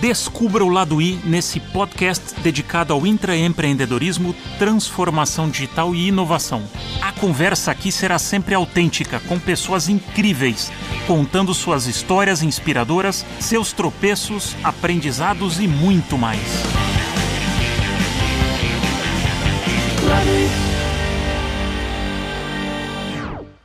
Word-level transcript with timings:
Descubra 0.00 0.64
o 0.64 0.70
lado 0.70 1.02
I 1.02 1.20
nesse 1.26 1.60
podcast 1.60 2.40
dedicado 2.40 2.94
ao 2.94 3.06
intraempreendedorismo, 3.06 4.34
transformação 4.58 5.50
digital 5.50 5.94
e 5.94 6.08
inovação. 6.08 6.62
A 7.02 7.12
conversa 7.12 7.70
aqui 7.70 7.92
será 7.92 8.18
sempre 8.18 8.54
autêntica, 8.54 9.20
com 9.28 9.38
pessoas 9.38 9.90
incríveis, 9.90 10.72
contando 11.06 11.52
suas 11.52 11.86
histórias 11.86 12.42
inspiradoras, 12.42 13.26
seus 13.38 13.74
tropeços, 13.74 14.56
aprendizados 14.64 15.60
e 15.60 15.68
muito 15.68 16.16
mais. 16.16 16.40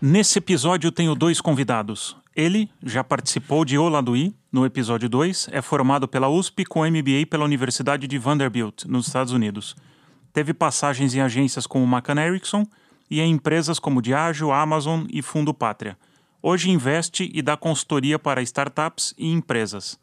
Nesse 0.02 0.40
episódio 0.40 0.92
tenho 0.92 1.16
dois 1.16 1.40
convidados. 1.40 2.25
Ele 2.36 2.70
já 2.84 3.02
participou 3.02 3.64
de 3.64 3.78
Oladuí, 3.78 4.36
no 4.52 4.66
episódio 4.66 5.08
2, 5.08 5.48
é 5.54 5.62
formado 5.62 6.06
pela 6.06 6.28
USP 6.28 6.66
com 6.66 6.86
MBA 6.86 7.26
pela 7.30 7.46
Universidade 7.46 8.08
de 8.08 8.18
Vanderbilt, 8.18 8.84
nos 8.86 9.08
Estados 9.08 9.32
Unidos. 9.32 9.74
Teve 10.34 10.54
passagens 10.54 11.16
em 11.16 11.22
agências 11.22 11.66
como 11.66 11.86
McCann 11.86 12.20
Erickson 12.20 12.68
e 13.10 13.22
em 13.22 13.32
empresas 13.32 13.80
como 13.80 14.02
Diageo, 14.02 14.52
Amazon 14.52 15.06
e 15.10 15.22
Fundo 15.22 15.54
Pátria. 15.54 15.98
Hoje 16.42 16.70
investe 16.70 17.32
e 17.34 17.42
dá 17.42 17.56
consultoria 17.56 18.20
para 18.20 18.42
startups 18.42 19.14
e 19.18 19.32
empresas. 19.32 19.98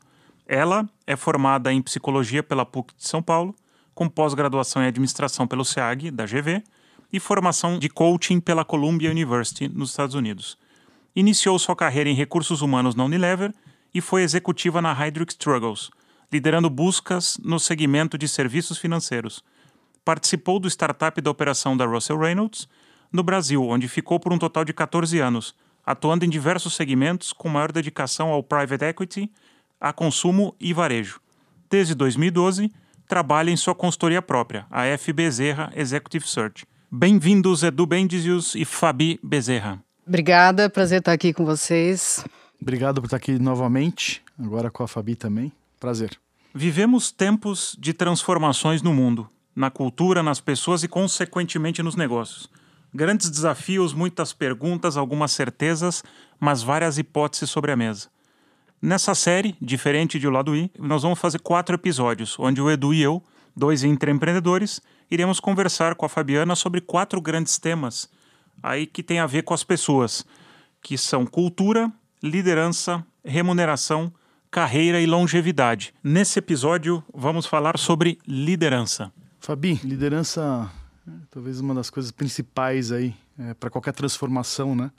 Ela 0.46 0.88
é 1.06 1.16
formada 1.16 1.70
em 1.70 1.82
psicologia 1.82 2.42
pela 2.42 2.64
PUC 2.64 2.94
de 2.96 3.06
São 3.06 3.22
Paulo, 3.22 3.54
com 3.94 4.08
pós-graduação 4.08 4.82
em 4.82 4.86
administração 4.86 5.46
pelo 5.46 5.66
SEAG, 5.66 6.10
da 6.10 6.24
GV, 6.24 6.64
e 7.12 7.20
formação 7.20 7.78
de 7.78 7.90
coaching 7.90 8.40
pela 8.40 8.64
Columbia 8.64 9.10
University, 9.10 9.68
nos 9.68 9.90
Estados 9.90 10.14
Unidos. 10.14 10.56
Iniciou 11.14 11.58
sua 11.58 11.76
carreira 11.76 12.08
em 12.08 12.14
recursos 12.14 12.62
humanos 12.62 12.94
na 12.94 13.04
Unilever 13.04 13.52
e 13.94 14.00
foi 14.00 14.22
executiva 14.22 14.80
na 14.80 14.94
Hydric 14.94 15.32
Struggles, 15.32 15.90
liderando 16.32 16.70
buscas 16.70 17.36
no 17.44 17.60
segmento 17.60 18.16
de 18.16 18.26
serviços 18.26 18.78
financeiros. 18.78 19.44
Participou 20.04 20.58
do 20.58 20.68
startup 20.68 21.20
da 21.20 21.30
operação 21.30 21.76
da 21.76 21.84
Russell 21.84 22.18
Reynolds 22.18 22.66
no 23.12 23.22
Brasil, 23.22 23.62
onde 23.62 23.88
ficou 23.88 24.18
por 24.18 24.32
um 24.32 24.38
total 24.38 24.64
de 24.64 24.72
14 24.72 25.18
anos, 25.18 25.54
atuando 25.84 26.24
em 26.24 26.30
diversos 26.30 26.74
segmentos 26.74 27.32
com 27.32 27.48
maior 27.48 27.70
dedicação 27.70 28.30
ao 28.30 28.42
private 28.42 28.84
equity, 28.84 29.30
a 29.78 29.92
consumo 29.92 30.56
e 30.58 30.72
varejo. 30.72 31.20
Desde 31.68 31.94
2012, 31.94 32.72
trabalha 33.06 33.50
em 33.50 33.56
sua 33.56 33.74
consultoria 33.74 34.22
própria, 34.22 34.66
a 34.70 34.86
F. 34.86 35.12
Bezerra 35.12 35.70
Executive 35.76 36.26
Search. 36.26 36.64
Bem-vindos, 36.90 37.62
Edu 37.62 37.84
Bendizius 37.84 38.54
e 38.54 38.64
Fabi 38.64 39.20
Bezerra. 39.22 39.84
Obrigada, 40.06 40.68
prazer 40.68 40.98
estar 40.98 41.12
aqui 41.12 41.32
com 41.32 41.44
vocês. 41.44 42.24
Obrigado 42.60 43.00
por 43.00 43.06
estar 43.06 43.16
aqui 43.16 43.38
novamente, 43.38 44.22
agora 44.38 44.70
com 44.70 44.82
a 44.82 44.88
Fabi 44.88 45.14
também. 45.14 45.52
Prazer. 45.78 46.18
Vivemos 46.54 47.10
tempos 47.10 47.76
de 47.78 47.92
transformações 47.92 48.82
no 48.82 48.92
mundo, 48.92 49.28
na 49.54 49.70
cultura, 49.70 50.22
nas 50.22 50.40
pessoas 50.40 50.82
e, 50.82 50.88
consequentemente, 50.88 51.82
nos 51.82 51.96
negócios. 51.96 52.50
Grandes 52.92 53.30
desafios, 53.30 53.94
muitas 53.94 54.32
perguntas, 54.32 54.96
algumas 54.96 55.32
certezas, 55.32 56.02
mas 56.38 56.62
várias 56.62 56.98
hipóteses 56.98 57.48
sobre 57.48 57.72
a 57.72 57.76
mesa. 57.76 58.08
Nessa 58.82 59.14
série, 59.14 59.56
diferente 59.62 60.18
de 60.18 60.26
O 60.26 60.30
Lado 60.30 60.54
I, 60.54 60.70
nós 60.78 61.02
vamos 61.02 61.18
fazer 61.18 61.38
quatro 61.38 61.76
episódios, 61.76 62.36
onde 62.38 62.60
o 62.60 62.70
Edu 62.70 62.92
e 62.92 63.00
eu, 63.00 63.22
dois 63.56 63.84
empreendedores, 63.84 64.82
iremos 65.10 65.38
conversar 65.38 65.94
com 65.94 66.04
a 66.04 66.08
Fabiana 66.08 66.56
sobre 66.56 66.80
quatro 66.80 67.20
grandes 67.20 67.56
temas 67.58 68.08
aí 68.62 68.86
que 68.86 69.02
tem 69.02 69.18
a 69.18 69.26
ver 69.26 69.42
com 69.42 69.54
as 69.54 69.64
pessoas, 69.64 70.24
que 70.80 70.96
são 70.96 71.26
cultura, 71.26 71.90
liderança, 72.22 73.04
remuneração, 73.24 74.12
carreira 74.50 75.00
e 75.00 75.06
longevidade. 75.06 75.94
Nesse 76.04 76.38
episódio, 76.38 77.02
vamos 77.12 77.46
falar 77.46 77.78
sobre 77.78 78.18
liderança. 78.26 79.12
Fabi, 79.40 79.80
liderança 79.82 80.70
é 81.08 81.10
talvez 81.30 81.58
uma 81.58 81.74
das 81.74 81.90
coisas 81.90 82.12
principais 82.12 82.92
aí 82.92 83.14
é, 83.38 83.54
para 83.54 83.70
qualquer 83.70 83.92
transformação, 83.92 84.74
né? 84.74 84.90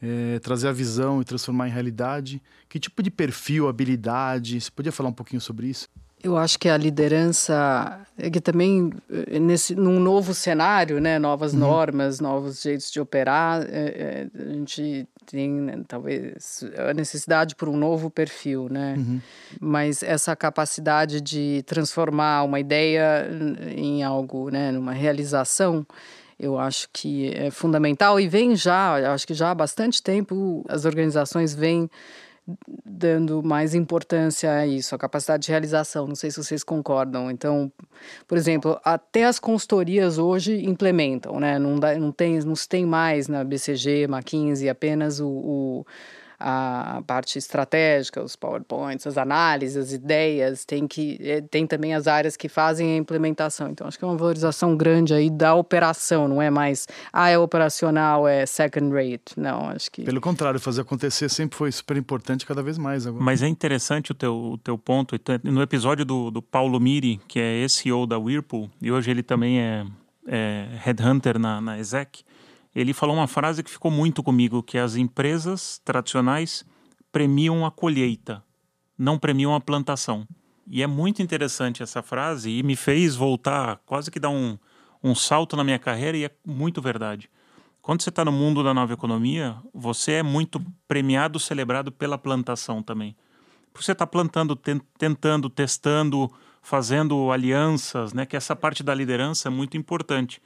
É, 0.00 0.38
trazer 0.38 0.68
a 0.68 0.72
visão 0.72 1.20
e 1.20 1.24
transformar 1.24 1.68
em 1.68 1.72
realidade. 1.72 2.40
Que 2.68 2.78
tipo 2.78 3.02
de 3.02 3.10
perfil, 3.10 3.68
habilidade? 3.68 4.60
Você 4.60 4.70
podia 4.70 4.92
falar 4.92 5.08
um 5.10 5.12
pouquinho 5.12 5.40
sobre 5.40 5.66
isso? 5.68 5.88
Eu 6.22 6.36
acho 6.36 6.58
que 6.58 6.68
a 6.68 6.76
liderança 6.76 8.00
é 8.18 8.28
que 8.28 8.40
também 8.40 8.92
eh, 9.08 9.38
nesse 9.38 9.76
num 9.76 10.00
novo 10.00 10.34
cenário, 10.34 11.00
né, 11.00 11.18
novas 11.18 11.52
uhum. 11.52 11.60
normas, 11.60 12.18
novos 12.18 12.60
jeitos 12.60 12.90
de 12.90 13.00
operar, 13.00 13.62
é, 13.62 14.26
é, 14.34 14.42
a 14.42 14.52
gente 14.52 15.06
tem 15.24 15.48
né, 15.48 15.80
talvez 15.86 16.64
a 16.88 16.92
necessidade 16.92 17.54
por 17.54 17.68
um 17.68 17.76
novo 17.76 18.10
perfil, 18.10 18.68
né? 18.68 18.96
Uhum. 18.98 19.20
Mas 19.60 20.02
essa 20.02 20.34
capacidade 20.34 21.20
de 21.20 21.62
transformar 21.66 22.42
uma 22.42 22.58
ideia 22.58 23.28
em 23.76 24.02
algo, 24.02 24.50
né, 24.50 24.72
numa 24.72 24.92
realização, 24.92 25.86
eu 26.38 26.58
acho 26.58 26.88
que 26.92 27.32
é 27.34 27.50
fundamental 27.50 28.18
e 28.18 28.26
vem 28.26 28.56
já, 28.56 29.12
acho 29.12 29.26
que 29.26 29.34
já 29.34 29.50
há 29.50 29.54
bastante 29.54 30.02
tempo 30.02 30.64
as 30.68 30.84
organizações 30.84 31.54
vêm 31.54 31.90
dando 32.84 33.42
mais 33.42 33.74
importância 33.74 34.50
a 34.52 34.66
isso, 34.66 34.94
a 34.94 34.98
capacidade 34.98 35.44
de 35.44 35.50
realização. 35.50 36.06
Não 36.06 36.14
sei 36.14 36.30
se 36.30 36.42
vocês 36.42 36.64
concordam. 36.64 37.30
Então, 37.30 37.70
por 38.26 38.38
exemplo, 38.38 38.80
até 38.84 39.24
as 39.24 39.38
consultorias 39.38 40.18
hoje 40.18 40.64
implementam, 40.64 41.38
né? 41.38 41.58
Não, 41.58 41.76
dá, 41.78 41.94
não, 41.96 42.12
tem, 42.12 42.38
não 42.40 42.56
se 42.56 42.68
tem 42.68 42.86
mais 42.86 43.28
na 43.28 43.44
BCG, 43.44 44.04
McKinsey, 44.04 44.68
apenas 44.68 45.20
o, 45.20 45.28
o 45.28 45.86
a 46.38 47.02
parte 47.06 47.38
estratégica, 47.38 48.22
os 48.22 48.36
PowerPoints, 48.36 49.06
as 49.06 49.18
análises, 49.18 49.76
as 49.76 49.92
ideias, 49.92 50.64
tem 50.64 50.86
que 50.86 51.18
é, 51.20 51.40
tem 51.40 51.66
também 51.66 51.94
as 51.94 52.06
áreas 52.06 52.36
que 52.36 52.48
fazem 52.48 52.92
a 52.92 52.96
implementação. 52.96 53.68
Então 53.70 53.86
acho 53.86 53.98
que 53.98 54.04
é 54.04 54.08
uma 54.08 54.16
valorização 54.16 54.76
grande 54.76 55.12
aí 55.12 55.30
da 55.30 55.54
operação, 55.54 56.28
não 56.28 56.40
é 56.40 56.50
mais 56.50 56.86
ah, 57.12 57.28
é 57.28 57.38
operacional, 57.38 58.28
é 58.28 58.46
second 58.46 58.94
rate. 58.94 59.34
Não, 59.36 59.68
acho 59.70 59.90
que 59.90 60.04
Pelo 60.04 60.20
contrário, 60.20 60.60
fazer 60.60 60.82
acontecer 60.82 61.28
sempre 61.28 61.56
foi 61.56 61.72
super 61.72 61.96
importante, 61.96 62.46
cada 62.46 62.62
vez 62.62 62.78
mais 62.78 63.06
agora. 63.06 63.22
Mas 63.22 63.42
é 63.42 63.48
interessante 63.48 64.12
o 64.12 64.14
teu, 64.14 64.34
o 64.34 64.58
teu 64.58 64.78
ponto. 64.78 65.18
No 65.42 65.62
episódio 65.62 66.04
do, 66.04 66.30
do 66.30 66.40
Paulo 66.40 66.78
Miri, 66.78 67.20
que 67.26 67.40
é 67.40 67.66
CEO 67.68 68.06
da 68.06 68.18
Whirlpool, 68.18 68.70
e 68.80 68.90
hoje 68.90 69.10
ele 69.10 69.22
também 69.22 69.60
é, 69.60 69.86
é 70.26 70.68
headhunter 70.84 71.38
na, 71.38 71.60
na 71.60 71.78
Exec, 71.78 72.24
ele 72.74 72.92
falou 72.92 73.16
uma 73.16 73.26
frase 73.26 73.62
que 73.62 73.70
ficou 73.70 73.90
muito 73.90 74.22
comigo, 74.22 74.62
que 74.62 74.78
as 74.78 74.96
empresas 74.96 75.80
tradicionais 75.84 76.64
premiam 77.10 77.64
a 77.64 77.70
colheita, 77.70 78.42
não 78.96 79.18
premiam 79.18 79.54
a 79.54 79.60
plantação. 79.60 80.26
E 80.70 80.82
é 80.82 80.86
muito 80.86 81.22
interessante 81.22 81.82
essa 81.82 82.02
frase 82.02 82.50
e 82.50 82.62
me 82.62 82.76
fez 82.76 83.16
voltar, 83.16 83.80
quase 83.86 84.10
que 84.10 84.20
dar 84.20 84.28
um, 84.28 84.58
um 85.02 85.14
salto 85.14 85.56
na 85.56 85.64
minha 85.64 85.78
carreira 85.78 86.16
e 86.16 86.24
é 86.24 86.30
muito 86.46 86.82
verdade. 86.82 87.30
Quando 87.80 88.02
você 88.02 88.10
está 88.10 88.22
no 88.22 88.32
mundo 88.32 88.62
da 88.62 88.74
nova 88.74 88.92
economia, 88.92 89.56
você 89.72 90.12
é 90.12 90.22
muito 90.22 90.62
premiado, 90.86 91.40
celebrado 91.40 91.90
pela 91.90 92.18
plantação 92.18 92.82
também. 92.82 93.16
Porque 93.72 93.84
você 93.84 93.92
está 93.92 94.06
plantando, 94.06 94.54
tentando, 94.98 95.48
testando, 95.48 96.30
fazendo 96.60 97.30
alianças, 97.30 98.12
né? 98.12 98.26
Que 98.26 98.36
essa 98.36 98.54
parte 98.54 98.82
da 98.82 98.94
liderança 98.94 99.48
é 99.48 99.50
muito 99.50 99.76
importante. 99.76 100.42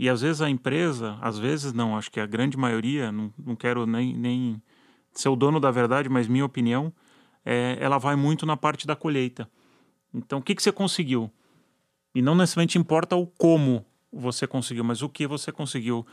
E 0.00 0.08
às 0.08 0.22
vezes 0.22 0.40
a 0.40 0.48
empresa, 0.48 1.18
às 1.20 1.38
vezes 1.38 1.74
não, 1.74 1.94
acho 1.94 2.10
que 2.10 2.18
a 2.18 2.24
grande 2.24 2.56
maioria, 2.56 3.12
não, 3.12 3.30
não 3.36 3.54
quero 3.54 3.84
nem, 3.84 4.16
nem 4.16 4.62
ser 5.12 5.28
o 5.28 5.36
dono 5.36 5.60
da 5.60 5.70
verdade, 5.70 6.08
mas 6.08 6.26
minha 6.26 6.42
opinião, 6.42 6.90
é, 7.44 7.76
ela 7.78 7.98
vai 7.98 8.16
muito 8.16 8.46
na 8.46 8.56
parte 8.56 8.86
da 8.86 8.96
colheita. 8.96 9.46
Então, 10.14 10.38
o 10.38 10.42
que, 10.42 10.54
que 10.54 10.62
você 10.62 10.72
conseguiu? 10.72 11.30
E 12.14 12.22
não 12.22 12.34
necessariamente 12.34 12.78
importa 12.78 13.14
o 13.14 13.26
como 13.26 13.84
você 14.10 14.46
conseguiu, 14.46 14.84
mas 14.84 15.02
o 15.02 15.08
que 15.10 15.26
você 15.26 15.52
conseguiu. 15.52 16.06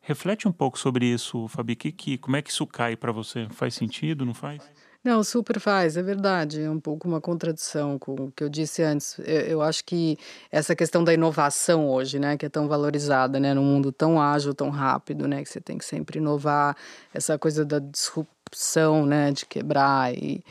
Reflete 0.00 0.46
um 0.46 0.52
pouco 0.52 0.78
sobre 0.78 1.06
isso, 1.06 1.48
Fabi. 1.48 1.74
Que, 1.74 1.90
que, 1.90 2.18
como 2.18 2.36
é 2.36 2.42
que 2.42 2.50
isso 2.50 2.64
cai 2.64 2.94
para 2.94 3.10
você? 3.10 3.48
Faz 3.50 3.74
sentido, 3.74 4.24
não 4.24 4.34
faz? 4.34 4.70
Não, 5.04 5.24
super 5.24 5.58
faz, 5.58 5.96
é 5.96 6.02
verdade. 6.02 6.62
É 6.62 6.70
um 6.70 6.78
pouco 6.78 7.08
uma 7.08 7.20
contradição 7.20 7.98
com 7.98 8.14
o 8.14 8.32
que 8.32 8.44
eu 8.44 8.48
disse 8.48 8.84
antes. 8.84 9.18
Eu, 9.18 9.40
eu, 9.40 9.62
acho 9.62 9.84
que 9.84 10.16
essa 10.50 10.76
questão 10.76 11.02
da 11.02 11.12
inovação 11.12 11.88
hoje, 11.88 12.20
né, 12.20 12.36
que 12.36 12.46
é 12.46 12.48
tão 12.48 12.68
valorizada, 12.68 13.40
né, 13.40 13.52
num 13.52 13.64
mundo 13.64 13.90
tão 13.90 14.20
ágil, 14.20 14.54
tão 14.54 14.70
rápido, 14.70 15.26
né, 15.26 15.42
que 15.42 15.48
você 15.48 15.60
tem 15.60 15.76
que 15.76 15.84
sempre 15.84 16.18
inovar, 16.18 16.76
essa 17.12 17.36
coisa 17.36 17.64
da 17.64 17.80
disrupção, 17.80 19.04
né, 19.04 19.32
de 19.32 19.44
quebrar. 19.44 20.14
E 20.14 20.44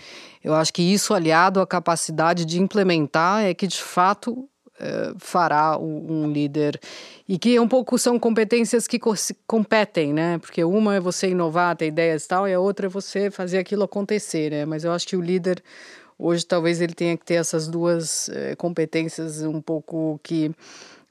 eu 0.44 0.54
acho 0.54 0.74
que 0.74 0.81
isso 0.81 1.13
aliado 1.13 1.62
à 1.62 1.65
capacidade 1.65 2.44
de 2.44 2.59
implementar 2.62 3.45
é 3.45 3.54
que 3.54 3.65
de 3.65 3.81
fato 3.81 4.50
fará 5.19 5.77
um, 5.77 6.23
um, 6.23 6.31
líder 6.31 6.79
e 7.27 7.38
que 7.38 7.59
um 7.59 7.68
pouco 7.68 7.97
são 7.97 8.18
competências 8.18 8.88
que 8.88 9.00
competem, 9.45 10.13
né? 10.13 10.38
Porque 10.39 10.63
uma 10.63 10.95
é 10.95 11.00
você 11.00 11.29
inovar, 11.29 11.75
ter 11.75 11.88
ideias 11.88 12.25
e 12.25 12.27
tal, 12.27 12.47
e 12.47 12.53
a 12.53 12.59
outra 12.59 12.88
é 12.88 12.89
você 12.89 13.29
fazer 13.29 13.59
aquilo 13.59 13.83
acontecer, 13.83 14.51
né? 14.51 14.65
Mas 14.65 14.83
eu 14.83 14.91
acho 14.91 15.07
que 15.07 15.15
o 15.15 15.21
líder 15.21 15.62
hoje 16.18 16.45
talvez 16.45 16.81
ele 16.81 16.94
tenha 16.94 17.18
que 17.18 17.25
ter 17.25 17.35
essas 17.35 17.68
duas 17.68 18.29
eh, 18.29 18.56
competências 18.56 19.41
um 19.41 19.59
pouco 19.59 20.19
que 20.23 20.51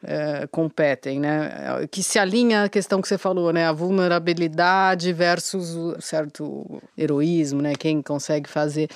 é, 0.02 0.46
competem, 0.46 1.20
né? 1.20 1.86
Que 1.90 2.02
se 2.02 2.18
alinha 2.18 2.64
a 2.64 2.68
questão 2.68 3.00
que 3.00 3.08
você 3.08 3.18
falou, 3.18 3.52
né? 3.52 3.66
A 3.66 3.72
vulnerabilidade 3.72 5.12
versus 5.12 5.74
o 5.74 6.00
certo 6.00 6.80
heroísmo, 6.96 7.60
né? 7.60 7.74
Quem 7.74 8.00
consegue 8.00 8.48
fazer. 8.48 8.88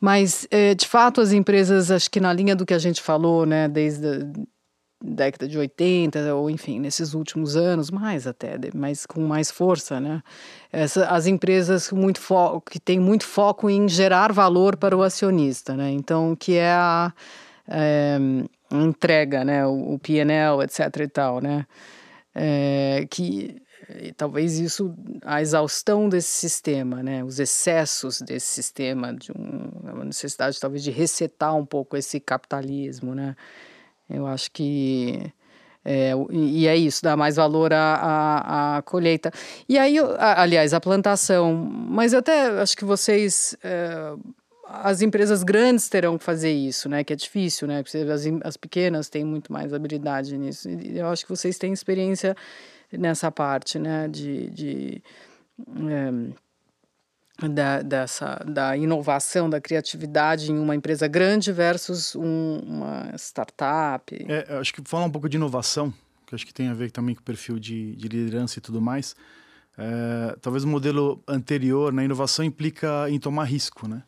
Mas, 0.00 0.46
é, 0.50 0.74
de 0.74 0.86
fato, 0.86 1.20
as 1.20 1.32
empresas, 1.32 1.90
acho 1.90 2.10
que 2.10 2.20
na 2.20 2.32
linha 2.32 2.54
do 2.54 2.66
que 2.66 2.74
a 2.74 2.78
gente 2.78 3.00
falou, 3.00 3.46
né? 3.46 3.68
Desde 3.68 4.06
a 4.06 4.20
década 5.02 5.48
de 5.48 5.58
80, 5.58 6.34
ou 6.34 6.50
enfim, 6.50 6.78
nesses 6.78 7.14
últimos 7.14 7.56
anos, 7.56 7.90
mais 7.90 8.26
até, 8.26 8.56
mas 8.74 9.06
com 9.06 9.20
mais 9.22 9.50
força, 9.50 9.98
né? 9.98 10.22
Essa, 10.70 11.06
as 11.06 11.26
empresas 11.26 11.90
muito 11.90 12.20
que 12.70 12.78
têm 12.78 13.00
muito 13.00 13.24
foco 13.24 13.68
em 13.70 13.88
gerar 13.88 14.32
valor 14.32 14.76
para 14.76 14.96
o 14.96 15.02
acionista, 15.02 15.74
né? 15.74 15.90
Então, 15.90 16.36
que 16.36 16.56
é 16.56 16.72
a... 16.72 17.12
É, 17.66 18.18
entrega, 18.72 19.44
né, 19.44 19.66
o, 19.66 19.94
o 19.94 19.98
PNL, 19.98 20.62
etc 20.62 20.96
e 21.00 21.08
tal, 21.08 21.40
né, 21.40 21.66
é, 22.34 23.06
que 23.10 23.60
talvez 24.16 24.58
isso, 24.58 24.94
a 25.22 25.42
exaustão 25.42 26.08
desse 26.08 26.30
sistema, 26.30 27.02
né, 27.02 27.22
os 27.24 27.38
excessos 27.38 28.20
desse 28.20 28.46
sistema, 28.46 29.14
de 29.14 29.32
um, 29.32 29.70
uma 29.82 30.04
necessidade 30.04 30.58
talvez 30.60 30.82
de 30.82 30.90
resetar 30.90 31.54
um 31.54 31.66
pouco 31.66 31.96
esse 31.96 32.18
capitalismo, 32.20 33.14
né, 33.14 33.36
eu 34.08 34.26
acho 34.26 34.50
que 34.50 35.32
é, 35.84 36.12
e 36.30 36.68
é 36.68 36.76
isso, 36.76 37.02
dá 37.02 37.16
mais 37.16 37.36
valor 37.36 37.72
à, 37.72 37.94
à, 37.96 38.76
à 38.76 38.82
colheita. 38.82 39.32
E 39.68 39.76
aí, 39.76 39.96
aliás, 40.18 40.72
a 40.72 40.80
plantação. 40.80 41.52
Mas 41.54 42.12
eu 42.12 42.20
até 42.20 42.46
acho 42.60 42.76
que 42.76 42.84
vocês 42.84 43.56
é, 43.64 44.14
as 44.66 45.02
empresas 45.02 45.42
grandes 45.42 45.88
terão 45.88 46.16
que 46.16 46.24
fazer 46.24 46.52
isso, 46.52 46.88
né? 46.88 47.02
Que 47.04 47.12
é 47.12 47.16
difícil, 47.16 47.66
né? 47.66 47.82
As, 48.12 48.26
as 48.44 48.56
pequenas 48.56 49.08
têm 49.08 49.24
muito 49.24 49.52
mais 49.52 49.72
habilidade 49.72 50.36
nisso. 50.36 50.68
E 50.70 50.98
eu 50.98 51.08
acho 51.08 51.24
que 51.24 51.30
vocês 51.30 51.58
têm 51.58 51.72
experiência 51.72 52.36
nessa 52.92 53.30
parte, 53.30 53.78
né? 53.78 54.08
De, 54.08 54.50
de 54.50 55.02
é, 55.68 57.48
da, 57.48 57.82
dessa, 57.82 58.36
da 58.46 58.76
inovação, 58.76 59.50
da 59.50 59.60
criatividade 59.60 60.52
em 60.52 60.58
uma 60.58 60.74
empresa 60.74 61.08
grande 61.08 61.52
versus 61.52 62.14
um, 62.14 62.58
uma 62.58 63.12
startup. 63.16 64.14
É, 64.28 64.58
acho 64.58 64.72
que 64.72 64.82
falar 64.84 65.06
um 65.06 65.10
pouco 65.10 65.28
de 65.28 65.36
inovação, 65.36 65.92
que 66.26 66.34
acho 66.34 66.46
que 66.46 66.54
tem 66.54 66.68
a 66.68 66.74
ver 66.74 66.90
também 66.90 67.14
com 67.14 67.20
o 67.20 67.24
perfil 67.24 67.58
de, 67.58 67.96
de 67.96 68.08
liderança 68.08 68.58
e 68.58 68.62
tudo 68.62 68.80
mais. 68.80 69.16
É, 69.76 70.36
talvez 70.40 70.64
o 70.64 70.68
modelo 70.68 71.22
anterior, 71.26 71.92
na 71.92 72.02
né, 72.02 72.04
inovação 72.04 72.44
implica 72.44 73.08
em 73.08 73.18
tomar 73.18 73.44
risco, 73.44 73.88
né? 73.88 74.02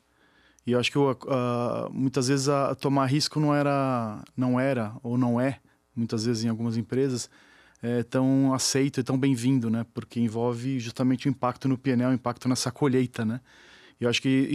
E 0.66 0.72
eu 0.72 0.80
acho 0.80 0.90
que 0.90 0.96
eu, 0.96 1.10
uh, 1.10 1.92
muitas 1.92 2.28
vezes 2.28 2.48
a, 2.48 2.74
tomar 2.74 3.06
risco 3.06 3.38
não 3.38 3.54
era, 3.54 4.22
não 4.36 4.58
era 4.58 4.96
ou 5.02 5.18
não 5.18 5.40
é, 5.40 5.60
muitas 5.94 6.24
vezes 6.24 6.44
em 6.44 6.48
algumas 6.48 6.76
empresas, 6.76 7.28
é, 7.82 8.02
tão 8.02 8.54
aceito 8.54 8.98
e 8.98 9.02
tão 9.02 9.18
bem-vindo, 9.18 9.68
né? 9.68 9.84
Porque 9.92 10.18
envolve 10.18 10.80
justamente 10.80 11.28
o 11.28 11.30
impacto 11.30 11.68
no 11.68 11.76
PNL, 11.76 12.12
o 12.12 12.14
impacto 12.14 12.48
nessa 12.48 12.72
colheita, 12.72 13.26
né? 13.26 13.40
E 14.00 14.04
eu 14.04 14.10
acho 14.10 14.22
que 14.22 14.52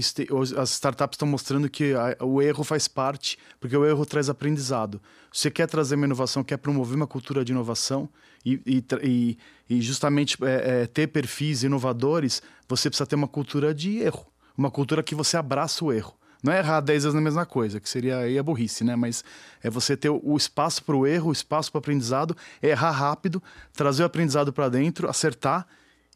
as 0.58 0.72
startups 0.72 1.16
estão 1.16 1.28
mostrando 1.28 1.70
que 1.70 1.94
a, 1.94 2.26
o 2.26 2.42
erro 2.42 2.64
faz 2.64 2.88
parte, 2.88 3.38
porque 3.60 3.78
o 3.78 3.86
erro 3.86 4.06
traz 4.06 4.30
aprendizado. 4.30 5.00
Você 5.32 5.52
quer 5.52 5.68
trazer 5.68 5.96
uma 5.96 6.06
inovação, 6.06 6.44
quer 6.44 6.58
promover 6.58 6.96
uma 6.96 7.08
cultura 7.08 7.46
de 7.46 7.52
inovação 7.52 8.10
e, 8.44 8.60
e, 8.66 9.38
e 9.70 9.82
justamente 9.82 10.36
é, 10.44 10.82
é, 10.82 10.88
ter 10.88 11.08
perfis 11.08 11.64
inovadores, 11.64 12.42
você 12.68 12.90
precisa 12.90 13.08
ter 13.08 13.16
uma 13.16 13.28
cultura 13.28 13.74
de 13.74 14.00
erro 14.00 14.29
uma 14.60 14.70
cultura 14.70 15.02
que 15.02 15.16
você 15.16 15.38
abraça 15.38 15.86
o 15.86 15.94
erro. 15.94 16.14
Não 16.44 16.52
é 16.52 16.60
errar 16.60 16.82
10 16.82 17.04
vezes 17.04 17.16
na 17.16 17.22
mesma 17.22 17.46
coisa, 17.46 17.80
que 17.80 17.90
seria 17.90 18.18
aí 18.20 18.38
a 18.38 18.44
burrice, 18.44 18.84
né? 18.84 18.94
Mas 18.94 19.24
é 19.64 19.70
você 19.70 19.96
ter 19.96 20.10
o 20.10 20.36
espaço 20.36 20.84
para 20.84 20.96
o 20.96 21.08
erro, 21.08 21.30
o 21.30 21.32
espaço 21.32 21.72
para 21.72 21.78
o 21.78 21.80
aprendizado, 21.80 22.36
errar 22.62 22.92
rápido, 22.92 23.42
trazer 23.74 24.04
o 24.04 24.06
aprendizado 24.06 24.52
para 24.52 24.68
dentro, 24.68 25.10
acertar 25.10 25.66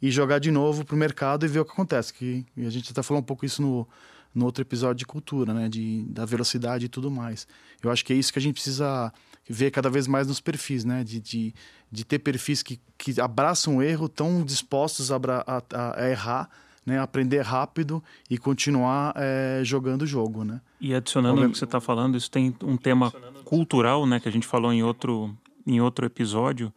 e 0.01 0.12
jogar 0.12 0.40
de 0.40 0.51
novo 0.51 0.84
para 0.84 0.94
o 0.94 0.98
mercado 0.98 1.45
e 1.45 1.50
ver 1.50 1.62
o 1.62 1.66
que 1.66 1.72
acontece. 1.72 2.13
Que, 2.13 2.45
e 2.56 2.66
a 2.66 2.69
gente 2.69 2.92
até 2.92 3.01
falou 3.01 3.22
um 3.22 3.25
pouco 3.25 3.45
isso 3.45 3.62
no, 3.62 3.88
no 4.36 4.44
outro 4.44 4.62
episódio 4.62 4.95
de 4.95 5.06
cultura, 5.06 5.54
né? 5.54 5.69
De, 5.69 6.04
da 6.10 6.25
velocidade 6.25 6.86
e 6.86 6.90
tudo 6.90 7.10
mais. 7.10 7.48
Eu 7.81 7.90
acho 7.90 8.04
que 8.04 8.12
é 8.12 8.16
isso 8.16 8.31
que 8.31 8.40
a 8.40 8.42
gente 8.42 8.56
precisa 8.56 9.12
ver 9.50 9.72
cada 9.72 9.90
vez 9.90 10.06
mais 10.06 10.28
nos 10.28 10.42
perfis, 10.42 10.84
né? 10.84 11.01
De, 11.04 11.19
de, 11.22 11.54
de 11.90 12.04
ter 12.04 12.19
perfis 12.19 12.62
que, 12.62 12.80
que 12.98 13.19
abraçam 13.22 13.78
o 13.78 13.84
erro, 13.84 14.10
tão 14.10 14.44
dispostos 14.44 15.12
a, 15.13 15.16
a, 15.16 16.04
a 16.04 16.10
errar 16.10 16.50
né, 16.85 17.00
aprender 17.00 17.41
rápido 17.41 18.03
e 18.30 18.38
continuar 18.38 19.13
é, 19.15 19.62
jogando 19.63 20.03
o 20.03 20.07
jogo, 20.07 20.44
né? 20.44 20.62
E 20.80 20.94
adicionando 20.94 21.45
o 21.45 21.50
que 21.50 21.57
você 21.57 21.65
está 21.65 21.80
falando, 21.80 22.18
isso 22.18 22.30
tem 22.30 22.56
um 22.63 22.77
tema 22.77 23.12
cultural, 23.44 24.06
né, 24.06 24.19
que 24.19 24.27
a 24.27 24.31
gente 24.31 24.47
falou 24.47 24.74
em 24.74 24.83
outro, 24.83 25.35
em 25.65 25.80
outro 25.80 26.06
episódio, 26.06 26.74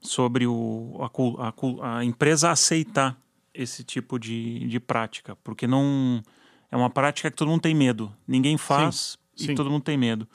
sobre 0.00 0.46
o, 0.46 0.98
a, 1.00 1.48
a, 1.48 1.98
a 1.98 2.04
empresa 2.04 2.50
aceitar 2.50 3.16
esse 3.52 3.84
tipo 3.84 4.18
de, 4.18 4.66
de 4.66 4.80
prática, 4.80 5.36
porque 5.44 5.66
não 5.66 6.22
é 6.70 6.76
uma 6.76 6.90
prática 6.90 7.30
que 7.30 7.36
todo 7.36 7.48
mundo 7.48 7.62
tem 7.62 7.74
medo, 7.74 8.12
ninguém 8.26 8.58
faz 8.58 9.18
sim, 9.36 9.44
e 9.44 9.46
sim. 9.48 9.54
todo 9.54 9.70
mundo 9.70 9.82
tem 9.82 9.96
medo. 9.96 10.28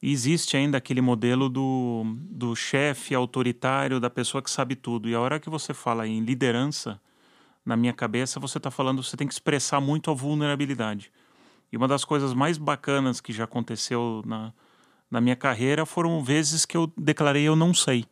E 0.00 0.12
existe 0.12 0.56
ainda 0.56 0.78
aquele 0.78 1.00
modelo 1.00 1.48
do, 1.48 2.04
do 2.30 2.54
chefe 2.54 3.14
autoritário, 3.14 3.98
da 3.98 4.08
pessoa 4.08 4.40
que 4.40 4.50
sabe 4.50 4.76
tudo. 4.76 5.08
E 5.08 5.14
a 5.14 5.20
hora 5.20 5.40
que 5.40 5.50
você 5.50 5.74
fala 5.74 6.06
em 6.06 6.20
liderança, 6.20 7.00
na 7.68 7.76
minha 7.76 7.92
cabeça, 7.92 8.40
você 8.40 8.56
está 8.56 8.70
falando, 8.70 9.02
você 9.02 9.14
tem 9.14 9.28
que 9.28 9.34
expressar 9.34 9.78
muito 9.78 10.10
a 10.10 10.14
vulnerabilidade. 10.14 11.12
E 11.70 11.76
uma 11.76 11.86
das 11.86 12.02
coisas 12.02 12.32
mais 12.32 12.56
bacanas 12.56 13.20
que 13.20 13.30
já 13.30 13.44
aconteceu 13.44 14.22
na, 14.24 14.54
na 15.10 15.20
minha 15.20 15.36
carreira 15.36 15.84
foram 15.84 16.24
vezes 16.24 16.64
que 16.64 16.78
eu 16.78 16.90
declarei 16.96 17.42
eu 17.42 17.54
não 17.54 17.74
sei. 17.74 18.06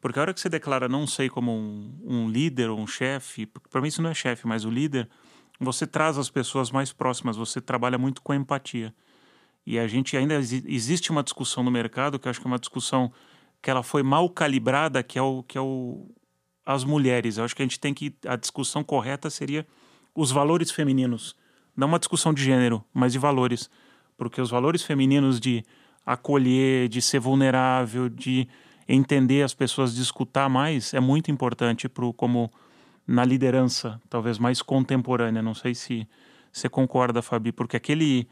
Porque 0.00 0.18
a 0.18 0.22
hora 0.22 0.32
que 0.32 0.40
você 0.40 0.48
declara 0.48 0.88
não 0.88 1.06
sei 1.06 1.28
como 1.28 1.52
um, 1.52 1.94
um 2.06 2.30
líder 2.30 2.70
ou 2.70 2.80
um 2.80 2.86
chefe, 2.86 3.44
para 3.70 3.82
mim 3.82 3.88
isso 3.88 4.00
não 4.00 4.08
é 4.08 4.14
chefe, 4.14 4.46
mas 4.46 4.64
o 4.64 4.70
líder, 4.70 5.06
você 5.60 5.86
traz 5.86 6.16
as 6.16 6.30
pessoas 6.30 6.70
mais 6.70 6.90
próximas, 6.90 7.36
você 7.36 7.60
trabalha 7.60 7.98
muito 7.98 8.22
com 8.22 8.32
empatia. 8.32 8.94
E 9.66 9.78
a 9.78 9.86
gente 9.86 10.16
ainda 10.16 10.36
existe 10.36 11.10
uma 11.10 11.22
discussão 11.22 11.62
no 11.62 11.70
mercado 11.70 12.18
que 12.18 12.28
eu 12.28 12.30
acho 12.30 12.40
que 12.40 12.46
é 12.46 12.50
uma 12.50 12.58
discussão 12.58 13.12
que 13.60 13.70
ela 13.70 13.82
foi 13.82 14.02
mal 14.02 14.30
calibrada, 14.30 15.02
que 15.02 15.18
é 15.18 15.22
o 15.22 15.42
que 15.42 15.58
é 15.58 15.60
o, 15.60 16.08
as 16.66 16.82
mulheres. 16.82 17.38
Eu 17.38 17.44
acho 17.44 17.54
que 17.54 17.62
a 17.62 17.64
gente 17.64 17.78
tem 17.78 17.94
que. 17.94 18.12
A 18.26 18.34
discussão 18.34 18.82
correta 18.82 19.30
seria 19.30 19.64
os 20.14 20.32
valores 20.32 20.72
femininos. 20.72 21.36
Não 21.76 21.86
uma 21.86 21.98
discussão 21.98 22.34
de 22.34 22.42
gênero, 22.42 22.84
mas 22.92 23.12
de 23.12 23.18
valores. 23.18 23.70
Porque 24.18 24.40
os 24.40 24.50
valores 24.50 24.82
femininos 24.82 25.38
de 25.38 25.64
acolher, 26.04 26.88
de 26.88 27.00
ser 27.00 27.20
vulnerável, 27.20 28.08
de 28.08 28.48
entender 28.88 29.42
as 29.42 29.54
pessoas, 29.54 29.94
de 29.94 30.02
escutar 30.02 30.48
mais, 30.48 30.94
é 30.94 31.00
muito 31.00 31.30
importante 31.30 31.88
pro, 31.88 32.12
como 32.12 32.50
na 33.06 33.24
liderança, 33.24 34.00
talvez 34.08 34.38
mais 34.38 34.62
contemporânea. 34.62 35.42
Não 35.42 35.54
sei 35.54 35.74
se 35.74 36.08
você 36.52 36.68
concorda, 36.68 37.20
Fabi, 37.20 37.52
porque 37.52 37.76
aquele, 37.76 38.26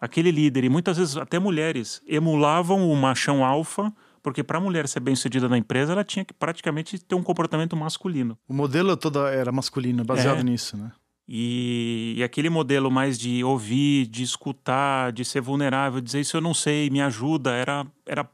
aquele 0.00 0.30
líder, 0.30 0.64
e 0.64 0.68
muitas 0.68 0.96
vezes 0.96 1.16
até 1.16 1.38
mulheres, 1.38 2.02
emulavam 2.06 2.90
o 2.90 2.96
machão 2.96 3.44
alfa 3.44 3.92
porque 4.28 4.44
para 4.44 4.58
a 4.58 4.60
mulher 4.60 4.86
ser 4.86 5.00
bem 5.00 5.16
sucedida 5.16 5.48
na 5.48 5.56
empresa, 5.56 5.92
ela 5.92 6.04
tinha 6.04 6.22
que 6.22 6.34
praticamente 6.34 6.98
ter 6.98 7.14
um 7.14 7.22
comportamento 7.22 7.74
masculino. 7.74 8.36
O 8.46 8.52
modelo 8.52 8.94
todo 8.94 9.26
era 9.26 9.50
masculino, 9.50 10.04
baseado 10.04 10.40
é. 10.40 10.42
nisso, 10.42 10.76
né? 10.76 10.92
E, 11.26 12.12
e, 12.14 12.22
aquele 12.22 12.50
modelo 12.50 12.90
mais 12.90 13.18
de 13.18 13.42
ouvir, 13.42 14.06
de 14.06 14.22
escutar, 14.22 15.12
de 15.12 15.24
ser 15.24 15.40
vulnerável, 15.40 15.98
dizer 16.02 16.20
isso 16.20 16.36
eu 16.36 16.42
não 16.42 16.52
sei, 16.52 16.90
me 16.90 17.00
ajuda, 17.00 17.52
era, 17.52 17.86
era 18.04 18.28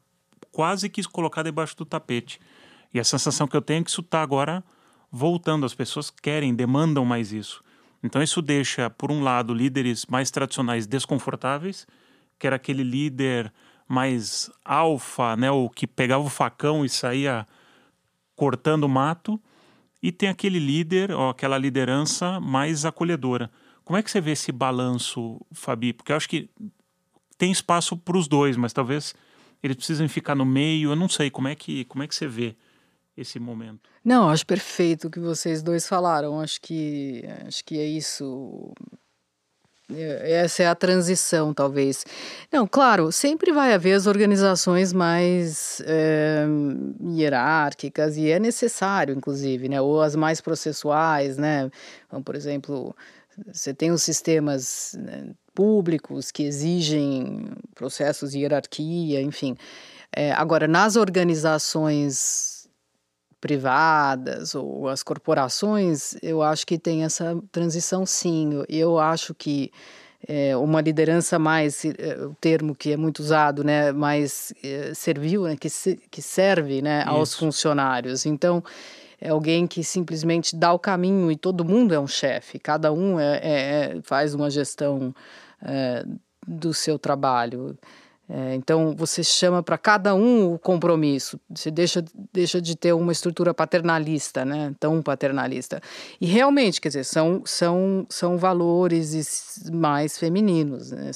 quase 0.50 0.88
que 0.88 1.00
colocar 1.04 1.44
debaixo 1.44 1.76
do 1.76 1.84
tapete. 1.84 2.40
E 2.92 2.98
a 2.98 3.04
sensação 3.04 3.46
que 3.46 3.56
eu 3.56 3.62
tenho 3.62 3.82
é 3.82 3.84
que 3.84 3.90
isso 3.90 4.00
está 4.00 4.20
agora 4.20 4.64
voltando, 5.12 5.64
as 5.64 5.74
pessoas 5.76 6.10
querem, 6.10 6.52
demandam 6.52 7.04
mais 7.04 7.32
isso. 7.32 7.62
Então 8.02 8.20
isso 8.20 8.42
deixa, 8.42 8.90
por 8.90 9.12
um 9.12 9.22
lado, 9.22 9.54
líderes 9.54 10.06
mais 10.06 10.28
tradicionais 10.28 10.88
desconfortáveis, 10.88 11.86
que 12.36 12.48
era 12.48 12.56
aquele 12.56 12.82
líder 12.82 13.52
mais 13.86 14.50
alfa, 14.64 15.36
né, 15.36 15.50
o 15.50 15.68
que 15.68 15.86
pegava 15.86 16.24
o 16.24 16.30
facão 16.30 16.84
e 16.84 16.88
saía 16.88 17.46
cortando 18.34 18.88
mato, 18.88 19.40
e 20.02 20.12
tem 20.12 20.28
aquele 20.28 20.58
líder, 20.58 21.10
ou 21.12 21.30
aquela 21.30 21.56
liderança 21.56 22.40
mais 22.40 22.84
acolhedora. 22.84 23.50
Como 23.84 23.96
é 23.96 24.02
que 24.02 24.10
você 24.10 24.20
vê 24.20 24.32
esse 24.32 24.50
balanço, 24.50 25.40
Fabi? 25.52 25.92
Porque 25.92 26.12
eu 26.12 26.16
acho 26.16 26.28
que 26.28 26.48
tem 27.38 27.52
espaço 27.52 27.96
para 27.96 28.16
os 28.16 28.26
dois, 28.26 28.56
mas 28.56 28.72
talvez 28.72 29.14
eles 29.62 29.76
precisem 29.76 30.08
ficar 30.08 30.34
no 30.34 30.44
meio. 30.44 30.90
Eu 30.90 30.96
não 30.96 31.08
sei 31.08 31.30
como 31.30 31.48
é 31.48 31.54
que 31.54 31.84
como 31.86 32.02
é 32.02 32.08
que 32.08 32.14
você 32.14 32.26
vê 32.26 32.56
esse 33.16 33.38
momento. 33.38 33.88
Não, 34.04 34.28
acho 34.28 34.46
perfeito 34.46 35.06
o 35.06 35.10
que 35.10 35.20
vocês 35.20 35.62
dois 35.62 35.86
falaram. 35.86 36.40
Acho 36.40 36.60
que 36.60 37.24
acho 37.46 37.64
que 37.64 37.78
é 37.78 37.86
isso. 37.86 38.72
É, 39.92 40.32
essa 40.44 40.62
é 40.62 40.66
a 40.66 40.74
transição, 40.74 41.52
talvez. 41.52 42.06
Não, 42.50 42.66
claro, 42.66 43.12
sempre 43.12 43.52
vai 43.52 43.74
haver 43.74 43.92
as 43.94 44.06
organizações 44.06 44.92
mais 44.92 45.82
é, 45.84 46.46
hierárquicas, 47.14 48.16
e 48.16 48.30
é 48.30 48.38
necessário, 48.38 49.14
inclusive, 49.14 49.68
né? 49.68 49.80
Ou 49.80 50.00
as 50.00 50.16
mais 50.16 50.40
processuais, 50.40 51.36
né? 51.36 51.70
Então, 52.06 52.22
por 52.22 52.34
exemplo, 52.34 52.96
você 53.52 53.74
tem 53.74 53.90
os 53.90 54.02
sistemas 54.02 54.96
né, 54.98 55.26
públicos 55.54 56.30
que 56.30 56.44
exigem 56.44 57.46
processos 57.74 58.32
de 58.32 58.38
hierarquia, 58.40 59.20
enfim. 59.20 59.56
É, 60.16 60.32
agora, 60.32 60.66
nas 60.66 60.96
organizações 60.96 62.53
privadas 63.44 64.54
ou 64.54 64.88
as 64.88 65.02
corporações, 65.02 66.16
eu 66.22 66.42
acho 66.42 66.66
que 66.66 66.78
tem 66.78 67.04
essa 67.04 67.38
transição 67.52 68.06
sim. 68.06 68.64
Eu 68.70 68.98
acho 68.98 69.34
que 69.34 69.70
é, 70.26 70.56
uma 70.56 70.80
liderança 70.80 71.38
mais, 71.38 71.84
é, 71.84 72.24
o 72.24 72.34
termo 72.40 72.74
que 72.74 72.92
é 72.92 72.96
muito 72.96 73.18
usado, 73.18 73.62
né, 73.62 73.92
mais 73.92 74.54
é, 74.64 74.94
servil, 74.94 75.42
né, 75.42 75.56
que, 75.56 75.68
se, 75.68 76.00
que 76.10 76.22
serve 76.22 76.80
né, 76.80 77.02
aos 77.04 77.34
funcionários. 77.34 78.24
Então, 78.24 78.64
é 79.20 79.28
alguém 79.28 79.66
que 79.66 79.84
simplesmente 79.84 80.56
dá 80.56 80.72
o 80.72 80.78
caminho 80.78 81.30
e 81.30 81.36
todo 81.36 81.66
mundo 81.66 81.92
é 81.92 82.00
um 82.00 82.06
chefe, 82.06 82.58
cada 82.58 82.94
um 82.94 83.20
é, 83.20 83.40
é, 83.42 83.50
é 83.98 84.00
faz 84.04 84.32
uma 84.32 84.48
gestão 84.48 85.14
do 86.46 86.72
seu 86.72 86.98
trabalho. 86.98 87.76
É, 88.28 88.54
então 88.54 88.94
você 88.96 89.22
chama 89.22 89.62
para 89.62 89.76
cada 89.76 90.14
um 90.14 90.54
o 90.54 90.58
compromisso, 90.58 91.38
você 91.50 91.70
deixa, 91.70 92.02
deixa 92.32 92.58
de 92.58 92.74
ter 92.74 92.94
uma 92.94 93.12
estrutura 93.12 93.52
paternalista, 93.52 94.46
né? 94.46 94.74
tão 94.80 95.02
paternalista. 95.02 95.78
E 96.18 96.24
realmente, 96.24 96.80
quer 96.80 96.88
dizer, 96.88 97.04
são, 97.04 97.42
são, 97.44 98.06
são 98.08 98.38
valores 98.38 99.60
mais 99.70 100.16
femininos, 100.16 100.90
né? 100.90 101.10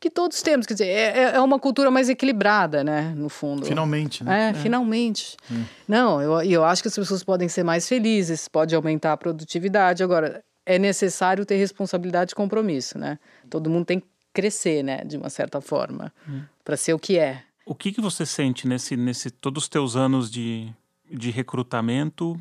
que 0.00 0.10
todos 0.10 0.42
temos, 0.42 0.66
quer 0.66 0.74
dizer, 0.74 0.88
é, 0.88 1.18
é, 1.18 1.22
é 1.36 1.40
uma 1.40 1.60
cultura 1.60 1.92
mais 1.92 2.08
equilibrada, 2.08 2.82
né? 2.82 3.14
no 3.16 3.28
fundo. 3.28 3.64
Finalmente, 3.64 4.24
né? 4.24 4.46
É, 4.46 4.50
é. 4.50 4.54
finalmente. 4.54 5.36
É. 5.48 5.54
Não, 5.86 6.20
eu, 6.20 6.42
eu 6.42 6.64
acho 6.64 6.82
que 6.82 6.88
as 6.88 6.94
pessoas 6.96 7.22
podem 7.22 7.48
ser 7.48 7.62
mais 7.62 7.86
felizes, 7.86 8.48
pode 8.48 8.74
aumentar 8.74 9.12
a 9.12 9.16
produtividade, 9.16 10.02
agora 10.02 10.42
é 10.66 10.76
necessário 10.76 11.46
ter 11.46 11.54
responsabilidade 11.54 12.32
e 12.32 12.34
compromisso, 12.34 12.98
né? 12.98 13.20
Todo 13.48 13.70
mundo 13.70 13.86
tem 13.86 14.00
que 14.00 14.15
crescer, 14.36 14.84
né, 14.84 14.98
de 14.98 15.16
uma 15.16 15.30
certa 15.30 15.62
forma, 15.62 16.12
hum. 16.28 16.42
para 16.62 16.76
ser 16.76 16.92
o 16.92 16.98
que 16.98 17.18
é. 17.18 17.42
O 17.64 17.74
que, 17.74 17.90
que 17.90 18.02
você 18.02 18.26
sente 18.26 18.68
nesse, 18.68 18.94
nesse 18.94 19.30
todos 19.30 19.62
os 19.62 19.68
teus 19.68 19.96
anos 19.96 20.30
de, 20.30 20.70
de 21.10 21.30
recrutamento, 21.30 22.38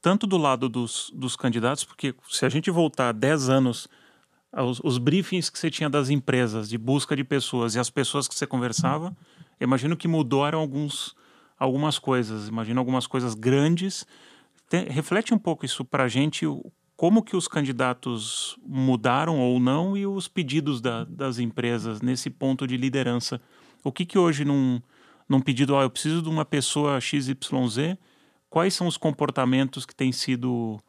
tanto 0.00 0.26
do 0.26 0.38
lado 0.38 0.70
dos, 0.70 1.12
dos 1.14 1.36
candidatos, 1.36 1.84
porque 1.84 2.14
se 2.30 2.46
a 2.46 2.48
gente 2.48 2.70
voltar 2.70 3.12
10 3.12 3.50
anos 3.50 3.88
os, 4.50 4.80
os, 4.82 4.96
briefings 4.96 5.50
que 5.50 5.58
você 5.58 5.70
tinha 5.70 5.90
das 5.90 6.08
empresas 6.08 6.66
de 6.66 6.78
busca 6.78 7.14
de 7.14 7.22
pessoas 7.22 7.74
e 7.74 7.78
as 7.78 7.90
pessoas 7.90 8.26
que 8.26 8.34
você 8.34 8.46
conversava, 8.46 9.14
imagino 9.60 9.98
que 9.98 10.08
mudaram 10.08 10.58
alguns, 10.58 11.14
algumas 11.58 11.98
coisas, 11.98 12.48
imagino 12.48 12.80
algumas 12.80 13.06
coisas 13.06 13.34
grandes. 13.34 14.06
Tem, 14.70 14.84
reflete 14.86 15.34
um 15.34 15.38
pouco 15.38 15.66
isso 15.66 15.84
para 15.84 16.04
a 16.04 16.08
gente, 16.08 16.46
como 16.98 17.22
que 17.22 17.36
os 17.36 17.46
candidatos 17.46 18.58
mudaram 18.66 19.38
ou 19.38 19.60
não 19.60 19.96
e 19.96 20.04
os 20.04 20.26
pedidos 20.26 20.80
da, 20.80 21.04
das 21.04 21.38
empresas 21.38 22.02
nesse 22.02 22.28
ponto 22.28 22.66
de 22.66 22.76
liderança. 22.76 23.40
O 23.84 23.92
que 23.92 24.04
que 24.04 24.18
hoje 24.18 24.44
num, 24.44 24.82
num 25.28 25.40
pedido, 25.40 25.76
ah, 25.76 25.82
eu 25.82 25.90
preciso 25.90 26.20
de 26.20 26.28
uma 26.28 26.44
pessoa 26.44 27.00
XYZ, 27.00 27.96
quais 28.50 28.74
são 28.74 28.88
os 28.88 28.96
comportamentos 28.96 29.86
que 29.86 29.94
têm 29.94 30.10
sido 30.10 30.80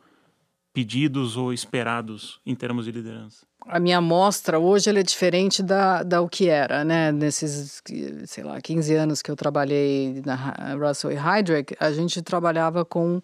pedidos 0.73 1.37
ou 1.37 1.53
esperados 1.53 2.39
em 2.45 2.55
termos 2.55 2.85
de 2.85 2.91
liderança? 2.91 3.49
a 3.69 3.79
minha 3.79 3.97
amostra 3.97 4.57
hoje 4.57 4.89
é 4.89 5.03
diferente 5.03 5.61
da, 5.61 6.01
da 6.01 6.21
o 6.21 6.29
que 6.29 6.49
era, 6.49 6.83
né? 6.83 7.11
Nesses, 7.11 7.81
sei 8.25 8.43
lá, 8.43 8.59
15 8.59 8.95
anos 8.95 9.21
que 9.21 9.29
eu 9.29 9.35
trabalhei 9.35 10.21
na 10.25 10.75
Russell 10.75 11.11
e 11.11 11.15
Heidrick, 11.15 11.75
a 11.79 11.91
gente 11.91 12.21
trabalhava 12.21 12.83
com 12.83 13.17
uh, 13.17 13.21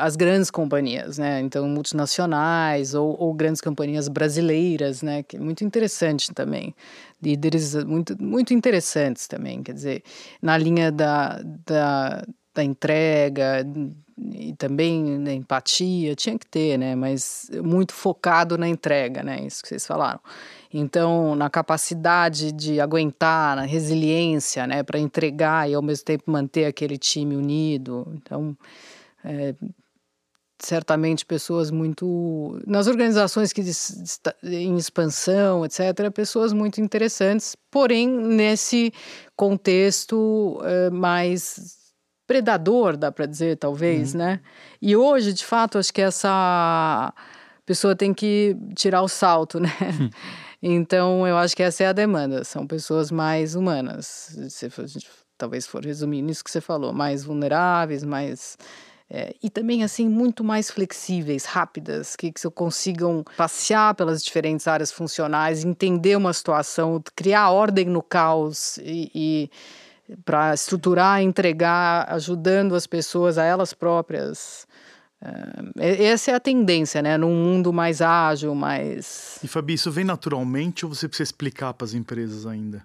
as 0.00 0.16
grandes 0.16 0.50
companhias, 0.50 1.18
né? 1.18 1.40
Então, 1.40 1.68
multinacionais 1.68 2.94
ou, 2.94 3.14
ou 3.20 3.34
grandes 3.34 3.60
companhias 3.60 4.08
brasileiras, 4.08 5.02
né? 5.02 5.22
Que 5.22 5.36
é 5.36 5.40
muito 5.40 5.64
interessante 5.64 6.32
também. 6.32 6.74
Líderes 7.22 7.74
muito, 7.84 8.20
muito 8.22 8.54
interessantes 8.54 9.26
também, 9.26 9.62
quer 9.62 9.72
dizer, 9.72 10.02
na 10.40 10.56
linha 10.56 10.90
da, 10.90 11.42
da, 11.66 12.24
da 12.54 12.64
entrega, 12.64 13.64
e 14.34 14.54
também 14.54 15.02
né, 15.18 15.34
empatia, 15.34 16.14
tinha 16.14 16.38
que 16.38 16.46
ter, 16.46 16.78
né? 16.78 16.94
Mas 16.94 17.50
muito 17.62 17.92
focado 17.92 18.58
na 18.58 18.68
entrega, 18.68 19.22
né? 19.22 19.44
Isso 19.46 19.62
que 19.62 19.68
vocês 19.68 19.86
falaram. 19.86 20.20
Então, 20.72 21.34
na 21.34 21.48
capacidade 21.48 22.52
de 22.52 22.80
aguentar, 22.80 23.56
na 23.56 23.62
resiliência, 23.62 24.66
né? 24.66 24.82
Para 24.82 24.98
entregar 24.98 25.70
e 25.70 25.74
ao 25.74 25.82
mesmo 25.82 26.04
tempo 26.04 26.30
manter 26.30 26.64
aquele 26.64 26.98
time 26.98 27.36
unido. 27.36 28.06
Então, 28.14 28.56
é, 29.24 29.54
certamente 30.60 31.24
pessoas 31.24 31.70
muito 31.70 32.60
nas 32.66 32.88
organizações 32.88 33.52
que 33.52 33.62
em 34.42 34.76
expansão 34.76 35.64
etc 35.64 36.10
pessoas 36.12 36.52
muito 36.52 36.80
interessantes 36.80 37.54
porém 37.70 38.08
nesse 38.08 38.92
contexto 39.36 40.60
é, 40.64 40.90
mais 40.90 41.77
predador, 42.28 42.96
dá 42.96 43.10
para 43.10 43.26
dizer, 43.26 43.56
talvez, 43.56 44.12
uhum. 44.12 44.18
né? 44.20 44.40
E 44.80 44.94
hoje, 44.94 45.32
de 45.32 45.44
fato, 45.44 45.78
acho 45.78 45.92
que 45.92 46.02
essa 46.02 47.12
pessoa 47.64 47.96
tem 47.96 48.12
que 48.12 48.54
tirar 48.76 49.02
o 49.02 49.08
salto, 49.08 49.58
né? 49.58 49.72
Hum. 50.00 50.10
Então, 50.62 51.26
eu 51.26 51.36
acho 51.38 51.56
que 51.56 51.62
essa 51.62 51.84
é 51.84 51.86
a 51.86 51.92
demanda. 51.92 52.44
São 52.44 52.66
pessoas 52.66 53.10
mais 53.10 53.54
humanas. 53.54 54.36
Se 54.50 54.68
for, 54.68 54.84
talvez 55.38 55.66
for 55.66 55.84
resumir 55.84 56.20
nisso 56.20 56.44
que 56.44 56.50
você 56.50 56.60
falou, 56.60 56.92
mais 56.92 57.24
vulneráveis, 57.24 58.04
mais 58.04 58.58
é, 59.10 59.34
e 59.42 59.48
também 59.48 59.82
assim 59.82 60.06
muito 60.06 60.44
mais 60.44 60.70
flexíveis, 60.70 61.46
rápidas, 61.46 62.14
que, 62.14 62.30
que 62.30 62.50
consigam 62.50 63.24
passear 63.38 63.94
pelas 63.94 64.22
diferentes 64.22 64.68
áreas 64.68 64.92
funcionais, 64.92 65.64
entender 65.64 66.14
uma 66.16 66.32
situação, 66.34 67.02
criar 67.16 67.50
ordem 67.50 67.86
no 67.86 68.02
caos 68.02 68.76
e, 68.82 69.10
e 69.14 69.50
para 70.24 70.54
estruturar, 70.54 71.22
entregar, 71.22 72.06
ajudando 72.12 72.74
as 72.74 72.86
pessoas 72.86 73.38
a 73.38 73.44
elas 73.44 73.72
próprias. 73.74 74.66
É, 75.78 76.04
essa 76.04 76.30
é 76.30 76.34
a 76.34 76.40
tendência, 76.40 77.02
né? 77.02 77.16
Num 77.18 77.34
mundo 77.34 77.72
mais 77.72 78.00
ágil, 78.00 78.54
mais. 78.54 79.38
E 79.42 79.48
Fabi, 79.48 79.74
isso 79.74 79.90
vem 79.90 80.04
naturalmente 80.04 80.86
ou 80.86 80.94
você 80.94 81.08
precisa 81.08 81.28
explicar 81.28 81.74
para 81.74 81.84
as 81.84 81.94
empresas 81.94 82.46
ainda? 82.46 82.84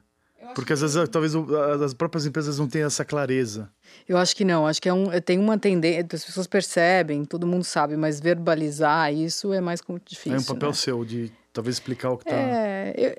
Porque 0.53 0.73
às 0.73 0.81
vezes 0.81 1.09
talvez 1.09 1.33
as 1.81 1.93
próprias 1.93 2.25
empresas 2.25 2.59
não 2.59 2.67
tenham 2.67 2.87
essa 2.87 3.03
clareza. 3.03 3.69
Eu 4.07 4.17
acho 4.17 4.35
que 4.35 4.43
não, 4.43 4.67
acho 4.67 4.81
que 4.81 4.89
é 4.89 4.93
um, 4.93 5.09
tem 5.21 5.39
uma 5.39 5.57
tendência, 5.57 6.05
as 6.13 6.25
pessoas 6.25 6.47
percebem, 6.47 7.25
todo 7.25 7.47
mundo 7.47 7.63
sabe, 7.63 7.95
mas 7.95 8.19
verbalizar 8.19 9.13
isso 9.13 9.53
é 9.53 9.61
mais 9.61 9.81
difícil. 10.05 10.35
É 10.35 10.39
um 10.39 10.43
papel 10.43 10.69
né? 10.69 10.75
seu 10.75 11.05
de 11.05 11.31
talvez 11.51 11.77
explicar 11.77 12.11
o 12.11 12.17
que 12.17 12.25
está. 12.25 12.35
É, 12.35 12.93
eu, 12.95 13.09
é, 13.09 13.17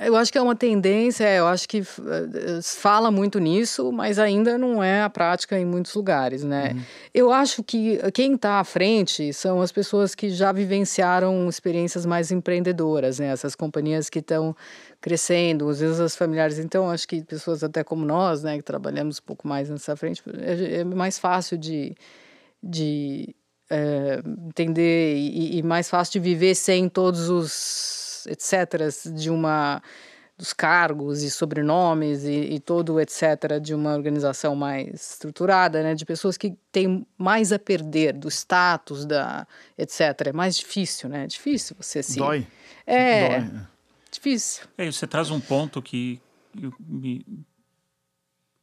eu 0.00 0.16
acho 0.16 0.32
que 0.32 0.38
é 0.38 0.42
uma 0.42 0.56
tendência, 0.56 1.24
eu 1.32 1.46
acho 1.46 1.68
que 1.68 1.78
eh, 1.78 2.60
fala 2.62 3.12
muito 3.12 3.38
nisso, 3.38 3.92
mas 3.92 4.18
ainda 4.18 4.58
não 4.58 4.82
é 4.82 5.02
a 5.02 5.08
prática 5.08 5.56
em 5.56 5.64
muitos 5.64 5.94
lugares, 5.94 6.42
né? 6.42 6.72
Uhum. 6.74 6.82
Eu 7.14 7.32
acho 7.32 7.62
que 7.62 7.98
quem 8.12 8.34
está 8.34 8.58
à 8.58 8.64
frente 8.64 9.32
são 9.32 9.62
as 9.62 9.70
pessoas 9.70 10.16
que 10.16 10.30
já 10.30 10.50
vivenciaram 10.50 11.48
experiências 11.48 12.04
mais 12.04 12.32
empreendedoras, 12.32 13.20
né? 13.20 13.28
Essas 13.28 13.54
companhias 13.54 14.10
que 14.10 14.18
estão 14.18 14.56
crescendo, 15.00 15.68
às 15.68 15.78
vezes 15.78 16.00
as 16.00 16.16
familiares. 16.16 16.58
Então, 16.58 16.90
acho 16.90 17.06
que 17.06 17.22
pessoas 17.22 17.62
até 17.62 17.84
como 17.84 18.04
nós, 18.04 18.42
né, 18.42 18.56
que 18.56 18.64
trabalhamos 18.64 19.18
um 19.18 19.26
pouco 19.26 19.46
mais 19.46 19.70
nessa 19.70 19.94
frente, 19.94 20.22
é, 20.40 20.80
é 20.80 20.84
mais 20.84 21.20
fácil 21.20 21.56
de, 21.56 21.94
de 22.60 23.32
é, 23.70 24.20
entender 24.48 25.16
e, 25.16 25.58
e 25.58 25.62
mais 25.62 25.88
fácil 25.88 26.14
de 26.14 26.20
viver 26.20 26.56
sem 26.56 26.88
todos 26.88 27.28
os 27.28 28.11
etc., 28.26 29.12
de 29.14 29.30
uma 29.30 29.82
dos 30.36 30.52
cargos 30.52 31.22
e 31.22 31.30
sobrenomes 31.30 32.24
e, 32.24 32.54
e, 32.54 32.58
todo 32.58 32.98
etc 32.98 33.60
de 33.60 33.74
uma 33.74 33.94
organização 33.94 34.56
mais 34.56 35.12
estruturada, 35.12 35.82
né, 35.82 35.94
de 35.94 36.04
pessoas 36.04 36.36
que 36.36 36.56
têm 36.72 37.06
mais 37.16 37.52
a 37.52 37.58
perder 37.58 38.14
do 38.14 38.28
status 38.28 39.04
da 39.04 39.46
etc 39.78 40.00
é 40.26 40.32
mais 40.32 40.56
difícil, 40.56 41.08
né? 41.08 41.24
É 41.24 41.26
difícil 41.26 41.76
você 41.78 42.02
se 42.02 42.18
dói. 42.18 42.46
É. 42.86 43.40
Dói. 43.40 43.60
Difícil. 44.10 44.64
É, 44.76 44.90
você 44.90 45.06
traz 45.06 45.30
um 45.30 45.40
ponto 45.40 45.80
que 45.80 46.20
eu, 46.60 46.72
me, 46.80 47.24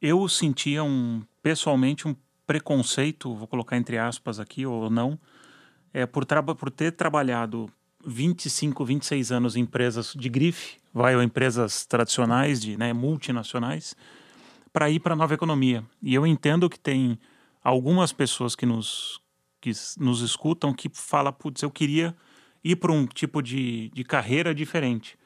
eu 0.02 0.28
sentia 0.28 0.84
um 0.84 1.22
pessoalmente 1.42 2.06
um 2.06 2.14
preconceito, 2.46 3.34
vou 3.34 3.46
colocar 3.46 3.76
entre 3.76 3.96
aspas 3.96 4.38
aqui 4.38 4.66
ou 4.66 4.90
não, 4.90 5.18
é 5.94 6.04
por, 6.04 6.26
por 6.56 6.70
ter 6.70 6.92
trabalhado 6.92 7.72
25, 8.06 8.84
26 8.84 9.32
anos 9.32 9.56
em 9.56 9.60
empresas 9.60 10.14
de 10.16 10.28
grife, 10.28 10.78
vai 10.92 11.14
ou 11.14 11.22
empresas 11.22 11.84
tradicionais, 11.86 12.60
de 12.60 12.76
né, 12.76 12.92
multinacionais, 12.92 13.94
para 14.72 14.90
ir 14.90 15.00
para 15.00 15.14
a 15.14 15.16
nova 15.16 15.34
economia. 15.34 15.84
E 16.02 16.14
eu 16.14 16.26
entendo 16.26 16.68
que 16.68 16.78
tem 16.78 17.18
algumas 17.62 18.12
pessoas 18.12 18.54
que 18.54 18.64
nos, 18.64 19.20
que 19.60 19.72
nos 19.98 20.22
escutam 20.22 20.72
que 20.72 20.88
falam, 20.92 21.32
putz, 21.32 21.62
eu 21.62 21.70
queria 21.70 22.14
ir 22.62 22.76
para 22.76 22.92
um 22.92 23.06
tipo 23.06 23.42
de, 23.42 23.90
de 23.90 24.04
carreira 24.04 24.54
diferente. 24.54 25.18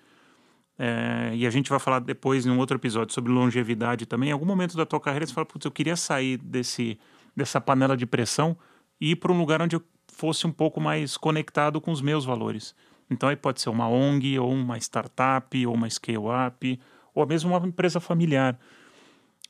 É, 0.76 1.30
e 1.34 1.46
a 1.46 1.50
gente 1.50 1.70
vai 1.70 1.78
falar 1.78 2.00
depois 2.00 2.44
em 2.44 2.50
um 2.50 2.58
outro 2.58 2.76
episódio 2.76 3.14
sobre 3.14 3.32
longevidade 3.32 4.06
também. 4.06 4.30
Em 4.30 4.32
algum 4.32 4.46
momento 4.46 4.76
da 4.76 4.84
tua 4.84 5.00
carreira 5.00 5.26
você 5.26 5.32
fala, 5.32 5.46
putz, 5.46 5.64
eu 5.64 5.70
queria 5.70 5.96
sair 5.96 6.36
desse, 6.38 6.98
dessa 7.36 7.60
panela 7.60 7.96
de 7.96 8.06
pressão 8.06 8.56
e 9.00 9.12
ir 9.12 9.16
para 9.16 9.32
um 9.32 9.38
lugar 9.38 9.62
onde 9.62 9.76
eu 9.76 9.82
fosse 10.14 10.46
um 10.46 10.52
pouco 10.52 10.80
mais 10.80 11.16
conectado 11.16 11.80
com 11.80 11.90
os 11.90 12.00
meus 12.00 12.24
valores. 12.24 12.74
Então 13.10 13.28
aí 13.28 13.36
pode 13.36 13.60
ser 13.60 13.68
uma 13.68 13.88
ONG, 13.88 14.38
ou 14.38 14.52
uma 14.52 14.78
startup, 14.78 15.66
ou 15.66 15.74
uma 15.74 15.90
scale-up, 15.90 16.80
ou 17.14 17.26
mesmo 17.26 17.54
uma 17.54 17.66
empresa 17.66 18.00
familiar. 18.00 18.58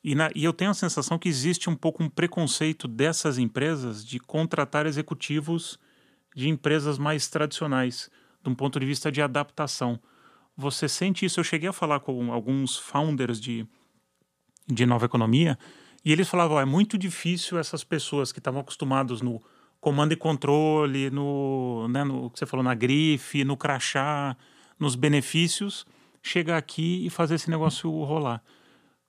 E, 0.02 0.14
na, 0.14 0.30
e 0.34 0.44
eu 0.44 0.52
tenho 0.52 0.70
a 0.70 0.74
sensação 0.74 1.18
que 1.18 1.28
existe 1.28 1.70
um 1.70 1.76
pouco 1.76 2.02
um 2.02 2.08
preconceito 2.08 2.88
dessas 2.88 3.38
empresas 3.38 4.04
de 4.04 4.18
contratar 4.18 4.86
executivos 4.86 5.78
de 6.34 6.48
empresas 6.48 6.98
mais 6.98 7.28
tradicionais, 7.28 8.10
de 8.42 8.50
um 8.50 8.54
ponto 8.54 8.80
de 8.80 8.84
vista 8.84 9.10
de 9.10 9.22
adaptação. 9.22 9.98
Você 10.56 10.88
sente 10.88 11.24
isso? 11.24 11.40
Eu 11.40 11.44
cheguei 11.44 11.68
a 11.68 11.72
falar 11.72 12.00
com 12.00 12.32
alguns 12.32 12.76
founders 12.76 13.40
de, 13.40 13.66
de 14.66 14.84
nova 14.84 15.06
economia 15.06 15.58
e 16.04 16.12
eles 16.12 16.28
falavam: 16.28 16.56
oh, 16.56 16.60
é 16.60 16.64
muito 16.64 16.98
difícil 16.98 17.58
essas 17.58 17.82
pessoas 17.82 18.30
que 18.32 18.40
estavam 18.40 18.60
acostumados 18.60 19.22
no 19.22 19.40
comando 19.84 20.12
e 20.12 20.16
controle, 20.16 21.10
no, 21.10 21.86
né, 21.88 22.02
no 22.04 22.30
que 22.30 22.38
você 22.38 22.46
falou, 22.46 22.64
na 22.64 22.74
grife, 22.74 23.44
no 23.44 23.54
crachá, 23.54 24.34
nos 24.80 24.96
benefícios, 24.96 25.84
chegar 26.22 26.56
aqui 26.56 27.04
e 27.04 27.10
fazer 27.10 27.34
esse 27.34 27.50
negócio 27.50 27.90
rolar. 27.90 28.42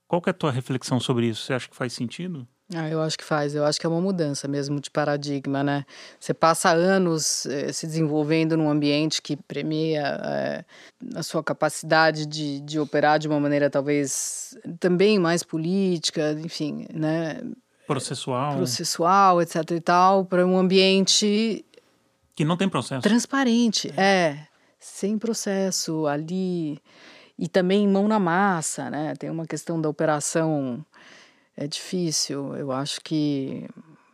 Qual 0.06 0.22
que 0.22 0.30
é 0.30 0.32
a 0.32 0.34
tua 0.34 0.52
reflexão 0.52 1.00
sobre 1.00 1.28
isso? 1.28 1.46
Você 1.46 1.54
acha 1.54 1.70
que 1.70 1.76
faz 1.78 1.94
sentido? 1.94 2.46
Ah, 2.74 2.90
eu 2.90 3.02
acho 3.02 3.18
que 3.18 3.24
faz. 3.24 3.56
Eu 3.56 3.64
acho 3.64 3.80
que 3.80 3.86
é 3.86 3.90
uma 3.90 4.02
mudança 4.02 4.50
mesmo 4.50 4.82
de 4.82 4.92
paradigma, 4.92 5.64
né? 5.64 5.86
Você 6.20 6.34
passa 6.34 6.72
anos 6.72 7.46
eh, 7.46 7.72
se 7.72 7.88
desenvolvendo 7.88 8.58
num 8.58 8.70
ambiente 8.70 9.22
que 9.22 9.38
premia 9.38 10.02
eh, 10.02 10.66
a 11.16 11.24
sua 11.24 11.42
capacidade 11.42 12.26
de, 12.26 12.60
de 12.60 12.80
operar 12.80 13.18
de 13.18 13.30
uma 13.30 13.40
maneira 13.40 13.70
talvez 13.70 14.58
também 14.78 15.20
mais 15.20 15.42
política, 15.42 16.34
enfim, 16.34 16.86
né? 16.94 17.40
Processual. 17.88 18.56
Processual, 18.56 19.42
etc 19.42 19.72
e 19.72 19.82
tal, 19.82 20.26
para 20.26 20.46
um 20.46 20.58
ambiente... 20.58 21.66
Que 22.36 22.44
não 22.44 22.58
tem 22.58 22.68
processo. 22.68 23.02
Transparente, 23.02 23.94
é. 23.96 24.04
é. 24.04 24.48
Sem 24.80 25.18
processo, 25.18 26.08
ali... 26.08 26.80
E 27.38 27.50
também 27.50 27.86
mão 27.86 28.08
na 28.08 28.18
massa, 28.18 28.90
né? 28.90 29.14
Tem 29.20 29.30
uma 29.30 29.46
questão 29.46 29.82
da 29.82 29.90
operação 29.90 30.86
é 31.58 31.68
difícil. 31.68 32.56
Eu 32.56 32.72
acho 32.72 33.00
que. 33.02 33.68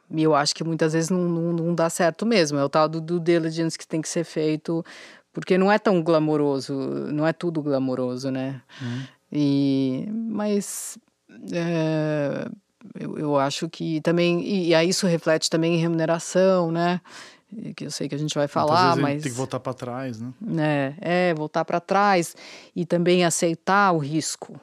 Eu 0.10 0.36
acho 0.36 0.54
que 0.54 0.64
muitas 0.64 0.94
vezes 0.94 1.10
não, 1.10 1.22
não, 1.22 1.54
não 1.54 1.76
dá 1.76 1.90
certo 1.90 2.26
mesmo. 2.26 2.58
É 2.58 2.64
o 2.64 2.70
tal 2.70 2.88
do 2.90 3.00
due 3.00 3.20
diligence 3.20 3.78
que 3.78 3.88
tem 3.88 4.02
que 4.02 4.10
ser 4.10 4.26
feito, 4.26 4.84
porque 5.32 5.58
não 5.58 5.72
é 5.72 5.80
tão 5.80 6.04
glamouroso, 6.04 6.74
não 6.74 7.26
é 7.26 7.32
tudo 7.32 7.62
glamouroso, 7.62 8.30
né? 8.30 8.62
Hum. 8.82 9.04
E, 9.32 10.06
mas 10.12 10.98
é, 11.54 12.46
eu, 13.00 13.18
eu 13.18 13.38
acho 13.38 13.70
que 13.70 14.02
também. 14.02 14.42
E, 14.42 14.70
e 14.70 14.76
aí 14.76 14.90
isso 14.90 15.08
reflete 15.08 15.50
também 15.50 15.76
em 15.76 15.78
remuneração, 15.78 16.72
né? 16.72 17.02
que 17.76 17.84
eu 17.86 17.92
sei 17.92 18.08
que 18.08 18.16
a 18.16 18.18
gente 18.18 18.34
vai 18.34 18.48
falar, 18.48 18.96
mas 18.96 19.22
tem 19.22 19.30
que 19.30 19.38
voltar 19.38 19.60
para 19.60 19.74
trás, 19.74 20.22
né? 20.22 20.96
É, 21.02 21.30
é 21.30 21.34
voltar 21.34 21.66
para 21.66 21.82
trás 21.82 22.34
e 22.74 22.86
também 22.86 23.26
aceitar 23.26 23.92
o 23.92 23.98
risco. 23.98 24.58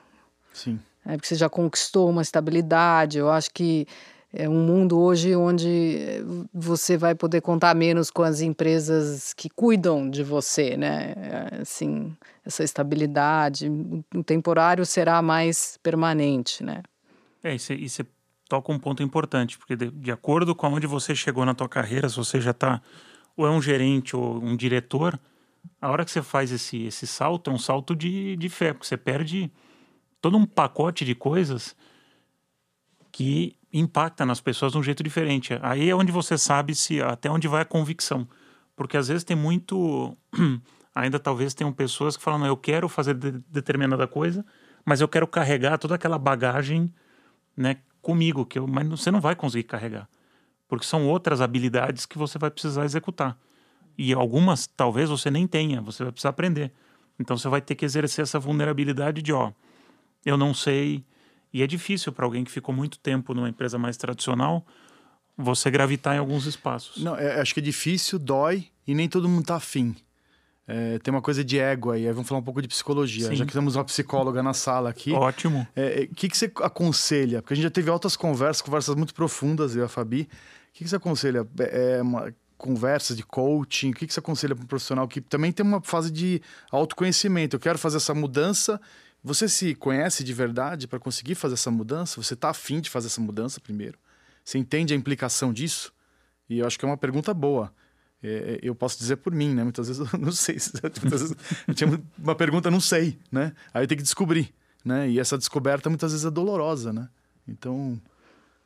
Sim 0.55 0.79
né, 1.09 1.17
porque 1.17 1.27
você 1.27 1.35
já 1.35 1.49
conquistou 1.49 2.11
uma 2.11 2.21
estabilidade. 2.21 3.19
Eu 3.19 3.31
acho 3.31 3.51
que 3.51 3.87
é 4.31 4.47
um 4.47 4.61
mundo 4.61 5.01
hoje 5.01 5.35
onde 5.35 6.23
você 6.53 6.99
vai 6.99 7.15
poder 7.15 7.41
contar 7.41 7.75
menos 7.75 8.11
com 8.11 8.23
as 8.23 8.43
empresas 8.43 9.33
que 9.33 9.49
cuidam 9.49 10.11
de 10.11 10.23
você, 10.23 10.77
né? 10.77 11.15
Assim, 11.63 12.15
essa 12.45 12.63
estabilidade, 12.63 13.71
o 14.15 14.23
temporário 14.23 14.85
será 14.85 15.23
mais 15.23 15.79
permanente, 15.83 16.63
né? 16.63 16.83
É, 17.43 17.55
e 17.55 17.89
você 17.89 18.07
toca 18.49 18.73
um 18.73 18.79
ponto 18.79 19.03
importante, 19.03 19.59
porque 19.59 19.77
de, 19.77 19.91
de, 19.91 20.11
acordo 20.11 20.55
com 20.55 20.69
onde 20.69 20.87
você 20.87 21.15
chegou 21.15 21.45
na 21.45 21.55
tua 21.55 21.69
carreira, 21.69 22.09
se 22.09 22.17
você 22.17 22.41
já 22.41 22.51
está 22.51 22.81
ou 23.37 23.47
é 23.47 23.51
um 23.51 23.63
gerente 23.63 24.17
ou 24.17 24.43
um 24.43 24.57
diretor, 24.57 25.19
a 25.81 25.91
hora 25.91 26.05
que 26.05 26.11
você 26.11 26.23
faz 26.23 26.51
esse, 26.51 26.85
esse 26.85 27.07
salto, 27.07 27.51
é 27.51 27.53
um 27.53 27.59
salto 27.59 27.95
de, 27.95 28.37
de 28.37 28.49
fé, 28.49 28.73
porque 28.73 28.87
você 28.87 28.97
perde 28.97 29.53
todo 30.21 30.37
um 30.37 30.45
pacote 30.45 31.05
de 31.05 31.15
coisas 31.15 31.77
que 33.13 33.57
impacta 33.73 34.25
nas 34.25 34.41
pessoas 34.41 34.73
de 34.73 34.79
um 34.79 34.83
jeito 34.83 35.03
diferente. 35.03 35.59
Aí 35.63 35.89
é 35.89 35.95
onde 35.95 36.11
você 36.11 36.37
sabe 36.37 36.75
se 36.75 37.01
até 37.01 37.31
onde 37.31 37.47
vai 37.47 37.63
a 37.63 37.67
convicção. 37.67 38.27
Porque 38.75 38.97
às 38.97 39.09
vezes 39.09 39.25
tem 39.25 39.37
muito. 39.37 40.17
Ainda 40.95 41.19
talvez 41.19 41.55
tenham 41.55 41.73
pessoas 41.73 42.17
que 42.17 42.23
falam, 42.23 42.45
eu 42.45 42.57
quero 42.57 42.89
fazer 42.89 43.15
de 43.15 43.33
determinada 43.49 44.07
coisa, 44.09 44.45
mas 44.85 45.01
eu 45.01 45.07
quero 45.07 45.29
carregar 45.29 45.79
toda 45.79 45.95
aquela 45.95 46.19
bagagem 46.19 46.93
né, 47.59 47.79
comigo, 48.01 48.47
que 48.47 48.59
eu, 48.59 48.67
mas 48.67 48.87
você 48.89 49.11
não 49.11 49.21
vai 49.21 49.35
conseguir 49.35 49.65
carregar. 49.65 50.09
Porque 50.69 50.87
são 50.87 51.09
outras 51.09 51.41
habilidades 51.41 52.07
que 52.07 52.17
você 52.17 52.39
vai 52.39 52.51
precisar 52.51 52.85
executar. 52.85 53.37
E 53.97 54.13
algumas 54.13 54.67
talvez 54.67 55.11
você 55.11 55.31
nem 55.31 55.47
tenha, 55.47 55.81
você 55.81 56.05
vai 56.05 56.13
precisar 56.13 56.29
aprender. 56.31 56.73
Então 57.19 57.37
você 57.37 57.49
vai 57.49 57.61
ter 57.61 57.75
que 57.75 57.85
exercer 57.85 58.23
essa 58.23 58.39
vulnerabilidade 58.39 59.21
de, 59.21 59.33
ó, 59.33 59.51
eu 60.25 60.37
não 60.37 60.55
sei. 60.55 61.05
E 61.53 61.63
é 61.63 61.67
difícil 61.67 62.13
para 62.13 62.25
alguém 62.25 62.45
que 62.45 62.51
ficou 62.51 62.73
muito 62.73 62.99
tempo 62.99 63.35
numa 63.35 63.49
empresa 63.49 63.77
mais 63.77 63.97
tradicional 63.97 64.65
você 65.37 65.71
gravitar 65.71 66.15
em 66.15 66.19
alguns 66.19 66.47
espaços. 66.47 67.03
Não, 67.03 67.17
é, 67.17 67.41
acho 67.41 67.55
que 67.55 67.61
é 67.61 67.63
difícil, 67.63 68.19
dói 68.19 68.69
e 68.87 68.95
nem 68.95 69.09
todo 69.09 69.29
mundo 69.29 69.47
tá 69.47 69.57
afim. 69.57 69.97
É, 70.71 70.99
tem 70.99 71.13
uma 71.13 71.23
coisa 71.23 71.43
de 71.43 71.59
ego 71.59 71.91
aí, 71.91 72.07
aí 72.07 72.13
vamos 72.13 72.29
falar 72.29 72.41
um 72.41 72.45
pouco 72.45 72.61
de 72.61 72.69
psicologia. 72.69 73.29
Sim. 73.29 73.37
Já 73.37 73.47
que 73.47 73.53
temos 73.53 73.75
uma 73.75 73.85
psicóloga 73.85 74.43
na 74.43 74.53
sala 74.53 74.91
aqui. 74.91 75.13
Ótimo. 75.13 75.61
O 75.61 75.81
é, 75.81 76.03
é, 76.03 76.07
que, 76.07 76.29
que 76.29 76.37
você 76.37 76.53
aconselha? 76.63 77.41
Porque 77.41 77.55
a 77.55 77.57
gente 77.57 77.65
já 77.65 77.71
teve 77.71 77.91
altas 77.91 78.17
conversas, 78.17 78.61
conversas 78.61 78.95
muito 78.95 79.15
profundas, 79.15 79.75
eu 79.75 79.83
e 79.83 79.85
a 79.85 79.89
Fabi. 79.89 80.23
O 80.23 80.27
que, 80.75 80.85
que 80.85 80.91
você 80.91 80.97
aconselha? 80.97 81.47
É, 81.59 81.97
é 81.97 82.03
uma 82.03 82.33
conversa 82.59 83.15
de 83.15 83.23
coaching? 83.23 83.91
O 83.91 83.95
que, 83.95 84.07
que 84.07 84.13
você 84.13 84.21
aconselha 84.21 84.55
para 84.55 84.63
um 84.63 84.69
profissional 84.69 85.09
que 85.09 85.21
também 85.21 85.51
tem 85.51 85.65
uma 85.65 85.81
fase 85.81 86.11
de 86.11 86.43
autoconhecimento? 86.71 87.57
Eu 87.57 87.61
quero 87.61 87.79
fazer 87.79 87.97
essa 87.97 88.15
mudança 88.15 88.79
você 89.23 89.49
se 89.49 89.75
conhece 89.75 90.23
de 90.23 90.33
verdade 90.33 90.87
para 90.87 90.99
conseguir 90.99 91.35
fazer 91.35 91.55
essa 91.55 91.71
mudança? 91.71 92.23
Você 92.23 92.35
está 92.35 92.51
afim 92.51 92.81
de 92.81 92.89
fazer 92.89 93.09
essa 93.09 93.21
mudança 93.21 93.61
primeiro? 93.61 93.99
Você 94.45 94.59
entende 94.59 94.95
a 94.95 94.97
implicação 94.97 95.53
disso? 95.53 95.93
E 96.49 96.61
eu 96.61 96.67
acho 96.67 96.79
que 96.79 96.85
é 96.85 96.89
uma 96.89 96.97
pergunta 96.97 97.35
boa. 97.35 97.73
É, 98.23 98.29
é 98.29 98.59
eu 98.63 98.75
posso 98.75 98.99
dizer 98.99 99.17
por 99.17 99.33
mim, 99.33 99.55
né? 99.55 99.63
Muitas 99.63 99.89
vezes 99.89 100.13
eu 100.13 100.19
não 100.19 100.33
sei. 100.33 100.57
Muitas 101.03 101.23
vezes 101.23 101.37
eu 101.67 101.75
tinha 101.75 102.03
uma 102.19 102.35
pergunta, 102.35 102.71
não 102.71 102.81
sei, 102.81 103.19
né? 103.31 103.53
Aí 103.73 103.87
tem 103.87 103.97
que 103.97 104.03
descobrir, 104.03 104.53
né? 104.85 105.09
E 105.09 105.19
essa 105.19 105.39
descoberta 105.39 105.89
muitas 105.89 106.13
vezes 106.13 106.27
é 106.27 106.31
dolorosa, 106.31 106.93
né? 106.93 107.09
Então, 107.47 108.01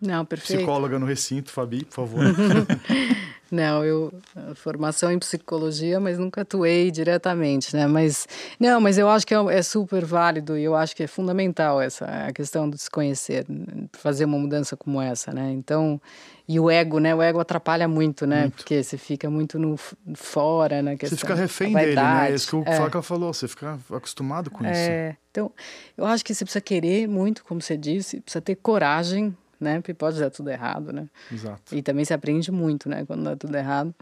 não, 0.01 0.25
perfeito. 0.25 0.59
Psicóloga 0.59 0.99
no 0.99 1.07
recinto, 1.07 1.51
Fabi, 1.51 1.85
por 1.85 1.95
favor. 1.95 2.25
Não, 3.53 3.85
eu 3.85 4.11
formação 4.55 5.13
em 5.13 5.19
psicologia, 5.19 6.01
mas 6.01 6.19
nunca 6.19 6.41
atuei 6.41 6.91
diretamente, 6.91 7.77
né? 7.77 7.87
Mas 7.87 8.27
não, 8.59 8.81
mas 8.81 8.97
eu 8.97 9.11
acho 9.11 9.27
que 9.27 9.35
é, 9.35 9.59
é, 9.59 9.63
super 9.63 10.07
válido 10.07 10.57
e 10.57 10.65
eu 10.65 10.75
acho 10.75 10.97
que 10.97 11.03
é 11.03 11.07
fundamental 11.07 11.79
essa 11.79 12.07
a 12.07 12.33
questão 12.33 12.71
de 12.71 12.79
se 12.79 12.91
conhecer, 12.91 13.45
fazer 13.93 14.25
uma 14.25 14.39
mudança 14.39 14.75
como 14.75 15.03
essa, 15.03 15.33
né? 15.33 15.53
Então, 15.53 16.01
e 16.49 16.59
o 16.59 16.71
ego, 16.71 16.99
né? 16.99 17.15
O 17.15 17.21
ego 17.21 17.41
atrapalha 17.41 17.87
muito, 17.87 18.27
né? 18.27 18.43
Muito. 18.43 18.57
Porque 18.57 18.83
você 18.83 18.97
fica 18.97 19.29
muito 19.29 19.59
no 19.59 19.77
fora, 20.15 20.81
né? 20.81 20.97
Você 20.99 21.15
fica 21.15 21.35
refém 21.35 21.75
dele, 21.75 21.95
né? 21.95 22.31
É 22.31 22.35
isso 22.35 22.49
que 22.49 22.57
o 22.57 22.65
é. 22.67 23.03
Falou, 23.03 23.35
você 23.35 23.47
fica 23.47 23.79
acostumado 23.91 24.51
com 24.51 24.65
é. 24.65 24.71
isso. 25.11 25.19
Então, 25.31 25.53
eu 25.95 26.07
acho 26.07 26.25
que 26.25 26.35
você 26.35 26.43
precisa 26.43 26.63
querer 26.63 27.07
muito, 27.07 27.45
como 27.45 27.61
você 27.61 27.77
disse, 27.77 28.19
precisa 28.21 28.41
ter 28.41 28.55
coragem 28.55 29.37
né? 29.63 29.77
Porque 29.77 29.95
pode 29.95 30.19
dar 30.19 30.31
tudo 30.31 30.51
errado, 30.51 30.93
né? 30.93 31.09
Exato. 31.31 31.75
E 31.75 31.83
também 31.83 32.05
se 32.05 32.13
aprende 32.13 32.51
muito, 32.51 32.89
né? 32.89 33.05
Quando 33.07 33.25
dá 33.25 33.37
tudo 33.37 33.57
errado. 33.57 33.95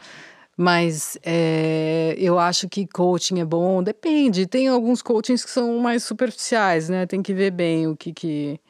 Mas 0.57 1.19
é, 1.23 2.15
eu 2.19 2.39
acho 2.39 2.69
que 2.69 2.87
coaching 2.87 3.41
é 3.41 3.45
bom, 3.45 3.83
depende. 3.83 4.47
Tem 4.47 4.69
alguns 4.69 5.01
coachings 5.01 5.45
que 5.45 5.51
são 5.51 5.79
mais 5.79 6.03
superficiais, 6.05 6.89
né? 6.89 7.07
Tem 7.07 7.23
que 7.23 7.33
ver 7.33 7.51
bem 7.51 7.87
o 7.87 7.97
que, 7.97 8.13
que 8.13 8.61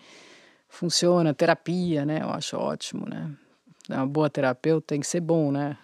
funciona. 0.68 1.35
Terapia, 1.35 2.05
né? 2.05 2.20
Eu 2.22 2.31
acho 2.31 2.57
ótimo, 2.57 3.07
né? 3.09 3.31
Uma 3.88 4.07
boa 4.07 4.31
terapeuta 4.31 4.87
tem 4.88 5.00
que 5.00 5.07
ser 5.07 5.20
bom, 5.20 5.50
né? 5.50 5.76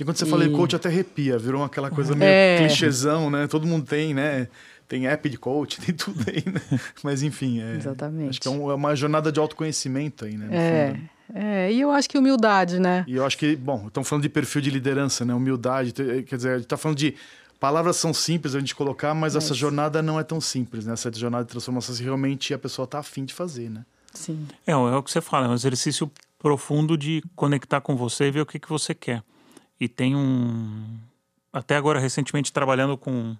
E 0.00 0.04
quando 0.04 0.16
você 0.16 0.24
e... 0.24 0.28
fala 0.28 0.44
em 0.44 0.52
coach, 0.52 0.74
até 0.74 0.88
arrepia, 0.88 1.38
virou 1.38 1.62
aquela 1.62 1.90
coisa 1.90 2.14
meio 2.14 2.28
é... 2.28 2.58
clichêzão, 2.58 3.30
né? 3.30 3.46
Todo 3.46 3.66
mundo 3.66 3.86
tem, 3.86 4.12
né? 4.12 4.48
Tem 4.92 5.06
app 5.06 5.26
de 5.26 5.38
coach, 5.38 5.80
tem 5.80 5.94
tudo 5.94 6.22
aí, 6.28 6.44
né? 6.46 6.60
Mas 7.02 7.22
enfim, 7.22 7.62
é, 7.62 7.76
Exatamente. 7.76 8.28
acho 8.28 8.40
que 8.42 8.48
é, 8.48 8.50
um, 8.50 8.70
é, 8.70 8.74
uma 8.74 8.94
jornada 8.94 9.32
de 9.32 9.40
autoconhecimento 9.40 10.26
aí, 10.26 10.36
né? 10.36 10.48
É, 10.54 11.00
é, 11.34 11.72
e 11.72 11.80
eu 11.80 11.90
acho 11.90 12.10
que 12.10 12.18
humildade, 12.18 12.78
né? 12.78 13.02
E 13.08 13.14
eu 13.16 13.24
acho 13.24 13.38
que, 13.38 13.56
bom, 13.56 13.86
estamos 13.86 14.06
falando 14.06 14.22
de 14.22 14.28
perfil 14.28 14.60
de 14.60 14.70
liderança, 14.70 15.24
né? 15.24 15.32
Humildade, 15.32 15.94
quer 15.94 16.36
dizer, 16.36 16.50
a 16.50 16.54
gente 16.56 16.64
está 16.64 16.76
falando 16.76 16.98
de 16.98 17.14
palavras 17.58 17.96
são 17.96 18.12
simples 18.12 18.54
a 18.54 18.58
gente 18.58 18.74
colocar, 18.74 19.14
mas, 19.14 19.34
mas, 19.34 19.42
essa 19.42 19.54
jornada 19.54 20.02
não 20.02 20.20
é 20.20 20.24
tão 20.24 20.42
simples, 20.42 20.84
né? 20.84 20.92
Essa 20.92 21.10
jornada 21.10 21.44
de 21.44 21.50
transformação, 21.50 21.94
se 21.94 22.02
realmente 22.02 22.52
a 22.52 22.58
pessoa 22.58 22.84
está 22.84 22.98
afim 22.98 23.24
de 23.24 23.32
fazer, 23.32 23.70
né? 23.70 23.86
Sim. 24.12 24.46
É, 24.66 24.72
é 24.72 24.76
o 24.76 25.02
que 25.02 25.10
você 25.10 25.22
fala, 25.22 25.46
é 25.46 25.48
um 25.48 25.54
exercício 25.54 26.10
profundo 26.38 26.98
de 26.98 27.24
conectar 27.34 27.80
com 27.80 27.96
você 27.96 28.24
e 28.24 28.30
ver 28.30 28.42
o 28.42 28.46
que, 28.46 28.58
que 28.58 28.68
você 28.68 28.94
quer. 28.94 29.22
E 29.80 29.88
tem 29.88 30.14
um. 30.14 30.98
Até 31.50 31.76
agora, 31.76 31.98
recentemente, 31.98 32.52
trabalhando 32.52 32.98
com 32.98 33.34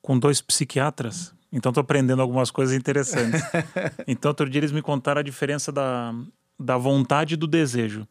com 0.00 0.18
dois 0.18 0.40
psiquiatras, 0.40 1.34
então 1.52 1.70
estou 1.70 1.80
aprendendo 1.80 2.22
algumas 2.22 2.50
coisas 2.50 2.74
interessantes. 2.76 3.42
então, 4.06 4.30
outro 4.30 4.48
dia 4.48 4.60
eles 4.60 4.72
me 4.72 4.82
contaram 4.82 5.20
a 5.20 5.22
diferença 5.22 5.72
da, 5.72 6.14
da 6.58 6.76
vontade 6.76 7.34
e 7.34 7.36
do 7.36 7.46
desejo. 7.46 8.06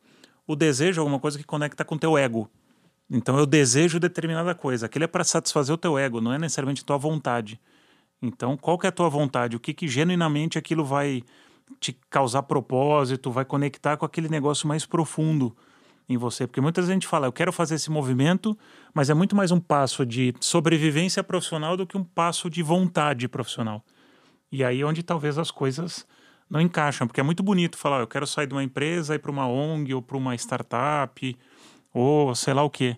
O 0.45 0.55
desejo 0.55 0.99
é 0.99 1.01
alguma 1.01 1.19
coisa 1.19 1.37
que 1.37 1.43
conecta 1.43 1.85
com 1.85 1.95
o 1.95 1.99
teu 1.99 2.17
ego. 2.17 2.49
Então, 3.09 3.37
eu 3.37 3.45
desejo 3.45 3.99
determinada 3.99 4.53
coisa. 4.55 4.85
Aquilo 4.85 5.05
é 5.05 5.07
para 5.07 5.23
satisfazer 5.23 5.73
o 5.73 5.77
teu 5.77 5.97
ego, 5.97 6.19
não 6.19 6.33
é 6.33 6.37
necessariamente 6.37 6.83
tua 6.83 6.97
vontade. 6.97 7.59
Então, 8.21 8.57
qual 8.57 8.77
que 8.77 8.87
é 8.87 8.89
a 8.89 8.91
tua 8.91 9.09
vontade? 9.09 9.55
O 9.55 9.59
que, 9.59 9.73
que 9.73 9.87
genuinamente 9.87 10.57
aquilo 10.57 10.83
vai 10.83 11.23
te 11.79 11.97
causar 12.09 12.43
propósito, 12.43 13.31
vai 13.31 13.45
conectar 13.45 13.97
com 13.97 14.05
aquele 14.05 14.29
negócio 14.29 14.67
mais 14.67 14.85
profundo 14.85 15.55
em 16.09 16.17
você. 16.17 16.47
Porque 16.47 16.61
muitas 16.61 16.83
vezes 16.83 16.91
a 16.91 16.93
gente 16.93 17.07
fala, 17.07 17.27
eu 17.27 17.33
quero 17.33 17.51
fazer 17.51 17.75
esse 17.75 17.91
movimento, 17.91 18.57
mas 18.93 19.09
é 19.09 19.13
muito 19.13 19.35
mais 19.35 19.51
um 19.51 19.59
passo 19.59 20.05
de 20.05 20.33
sobrevivência 20.39 21.23
profissional 21.23 21.75
do 21.75 21.85
que 21.85 21.97
um 21.97 22.03
passo 22.03 22.49
de 22.49 22.63
vontade 22.63 23.27
profissional. 23.27 23.83
E 24.51 24.63
aí 24.63 24.81
é 24.81 24.85
onde 24.85 25.03
talvez 25.03 25.37
as 25.37 25.51
coisas 25.51 26.07
não 26.49 26.61
encaixam, 26.61 27.07
porque 27.07 27.19
é 27.19 27.23
muito 27.23 27.43
bonito 27.43 27.77
falar, 27.77 27.99
eu 27.99 28.07
quero 28.07 28.25
sair 28.25 28.47
de 28.47 28.53
uma 28.53 28.63
empresa 28.63 29.15
e 29.15 29.19
para 29.19 29.31
uma 29.31 29.47
ONG 29.47 29.93
ou 29.93 30.01
para 30.01 30.15
uma 30.15 30.33
startup 30.35 31.37
ou 31.93 32.33
sei 32.35 32.53
lá 32.53 32.63
o 32.63 32.69
quê. 32.69 32.97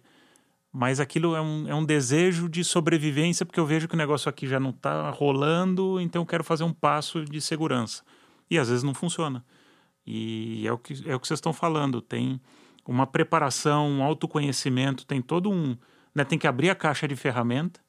Mas 0.72 1.00
aquilo 1.00 1.36
é 1.36 1.42
um, 1.42 1.68
é 1.68 1.74
um 1.74 1.84
desejo 1.84 2.48
de 2.48 2.64
sobrevivência, 2.64 3.44
porque 3.44 3.60
eu 3.60 3.66
vejo 3.66 3.88
que 3.88 3.96
o 3.96 3.98
negócio 3.98 4.30
aqui 4.30 4.48
já 4.48 4.60
não 4.60 4.70
está 4.70 5.10
rolando, 5.10 6.00
então 6.00 6.22
eu 6.22 6.26
quero 6.28 6.44
fazer 6.44 6.64
um 6.64 6.74
passo 6.74 7.26
de 7.26 7.42
segurança. 7.42 8.04
E 8.52 8.58
às 8.58 8.70
vezes 8.70 8.84
não 8.84 8.94
funciona. 8.94 9.44
E 10.06 10.68
é 10.68 10.72
o 10.72 10.78
que, 10.78 10.94
é 11.10 11.16
o 11.16 11.20
que 11.20 11.28
vocês 11.28 11.40
estão 11.40 11.54
falando. 11.54 12.02
Tem 12.02 12.40
uma 12.90 13.06
preparação, 13.06 13.88
um 13.88 14.04
autoconhecimento, 14.04 15.06
tem 15.06 15.22
todo 15.22 15.52
um. 15.52 15.78
Né, 16.14 16.24
tem 16.24 16.40
que 16.40 16.48
abrir 16.48 16.72
a 16.72 16.76
caixa 16.76 17.08
de 17.08 17.16
ferramenta, 17.16 17.80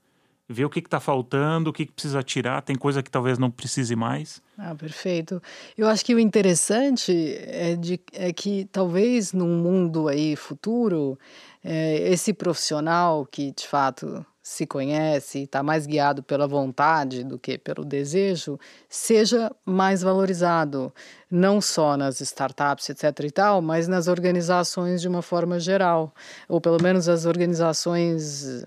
ver 0.46 0.66
o 0.66 0.70
que 0.70 0.80
está 0.80 1.00
faltando, 1.00 1.70
o 1.70 1.72
que, 1.72 1.86
que, 1.86 1.92
precisa 1.92 2.22
tirar, 2.22 2.60
tem 2.60 2.76
coisa 2.76 3.02
que 3.02 3.10
talvez 3.10 3.38
não 3.38 3.50
precise 3.50 3.96
mais. 3.96 4.42
Ah, 4.58 4.74
perfeito. 4.74 5.42
Eu 5.76 5.88
acho 5.88 6.04
que 6.04 6.14
o 6.14 6.18
interessante 6.18 7.12
é, 7.38 7.76
de, 7.76 7.98
é 8.12 8.30
que 8.30 8.66
talvez 8.70 9.32
num 9.32 9.62
mundo 9.62 10.06
aí 10.06 10.36
futuro, 10.36 11.18
é, 11.64 12.10
esse 12.10 12.34
profissional 12.34 13.24
que 13.24 13.52
de 13.52 13.66
fato 13.66 14.24
se 14.50 14.66
conhece, 14.66 15.44
está 15.44 15.62
mais 15.62 15.86
guiado 15.86 16.24
pela 16.24 16.44
vontade 16.44 17.22
do 17.22 17.38
que 17.38 17.56
pelo 17.56 17.84
desejo, 17.84 18.58
seja 18.88 19.48
mais 19.64 20.02
valorizado, 20.02 20.92
não 21.30 21.60
só 21.60 21.96
nas 21.96 22.20
startups, 22.20 22.90
etc. 22.90 23.26
e 23.26 23.30
tal, 23.30 23.62
mas 23.62 23.86
nas 23.86 24.08
organizações 24.08 25.00
de 25.00 25.06
uma 25.06 25.22
forma 25.22 25.60
geral, 25.60 26.12
ou 26.48 26.60
pelo 26.60 26.82
menos 26.82 27.08
as 27.08 27.26
organizações 27.26 28.64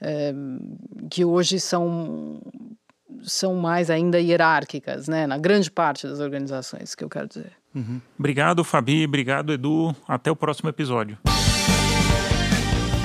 é, 0.00 0.32
que 1.10 1.22
hoje 1.22 1.60
são 1.60 2.40
são 3.22 3.56
mais 3.56 3.90
ainda 3.90 4.18
hierárquicas, 4.18 5.06
né? 5.06 5.26
Na 5.26 5.36
grande 5.36 5.70
parte 5.70 6.06
das 6.06 6.18
organizações, 6.18 6.94
que 6.94 7.04
eu 7.04 7.10
quero 7.10 7.28
dizer. 7.28 7.52
Uhum. 7.74 8.00
Obrigado, 8.18 8.64
Fabi. 8.64 9.04
Obrigado, 9.04 9.52
Edu. 9.52 9.94
Até 10.08 10.30
o 10.30 10.36
próximo 10.36 10.70
episódio. 10.70 11.18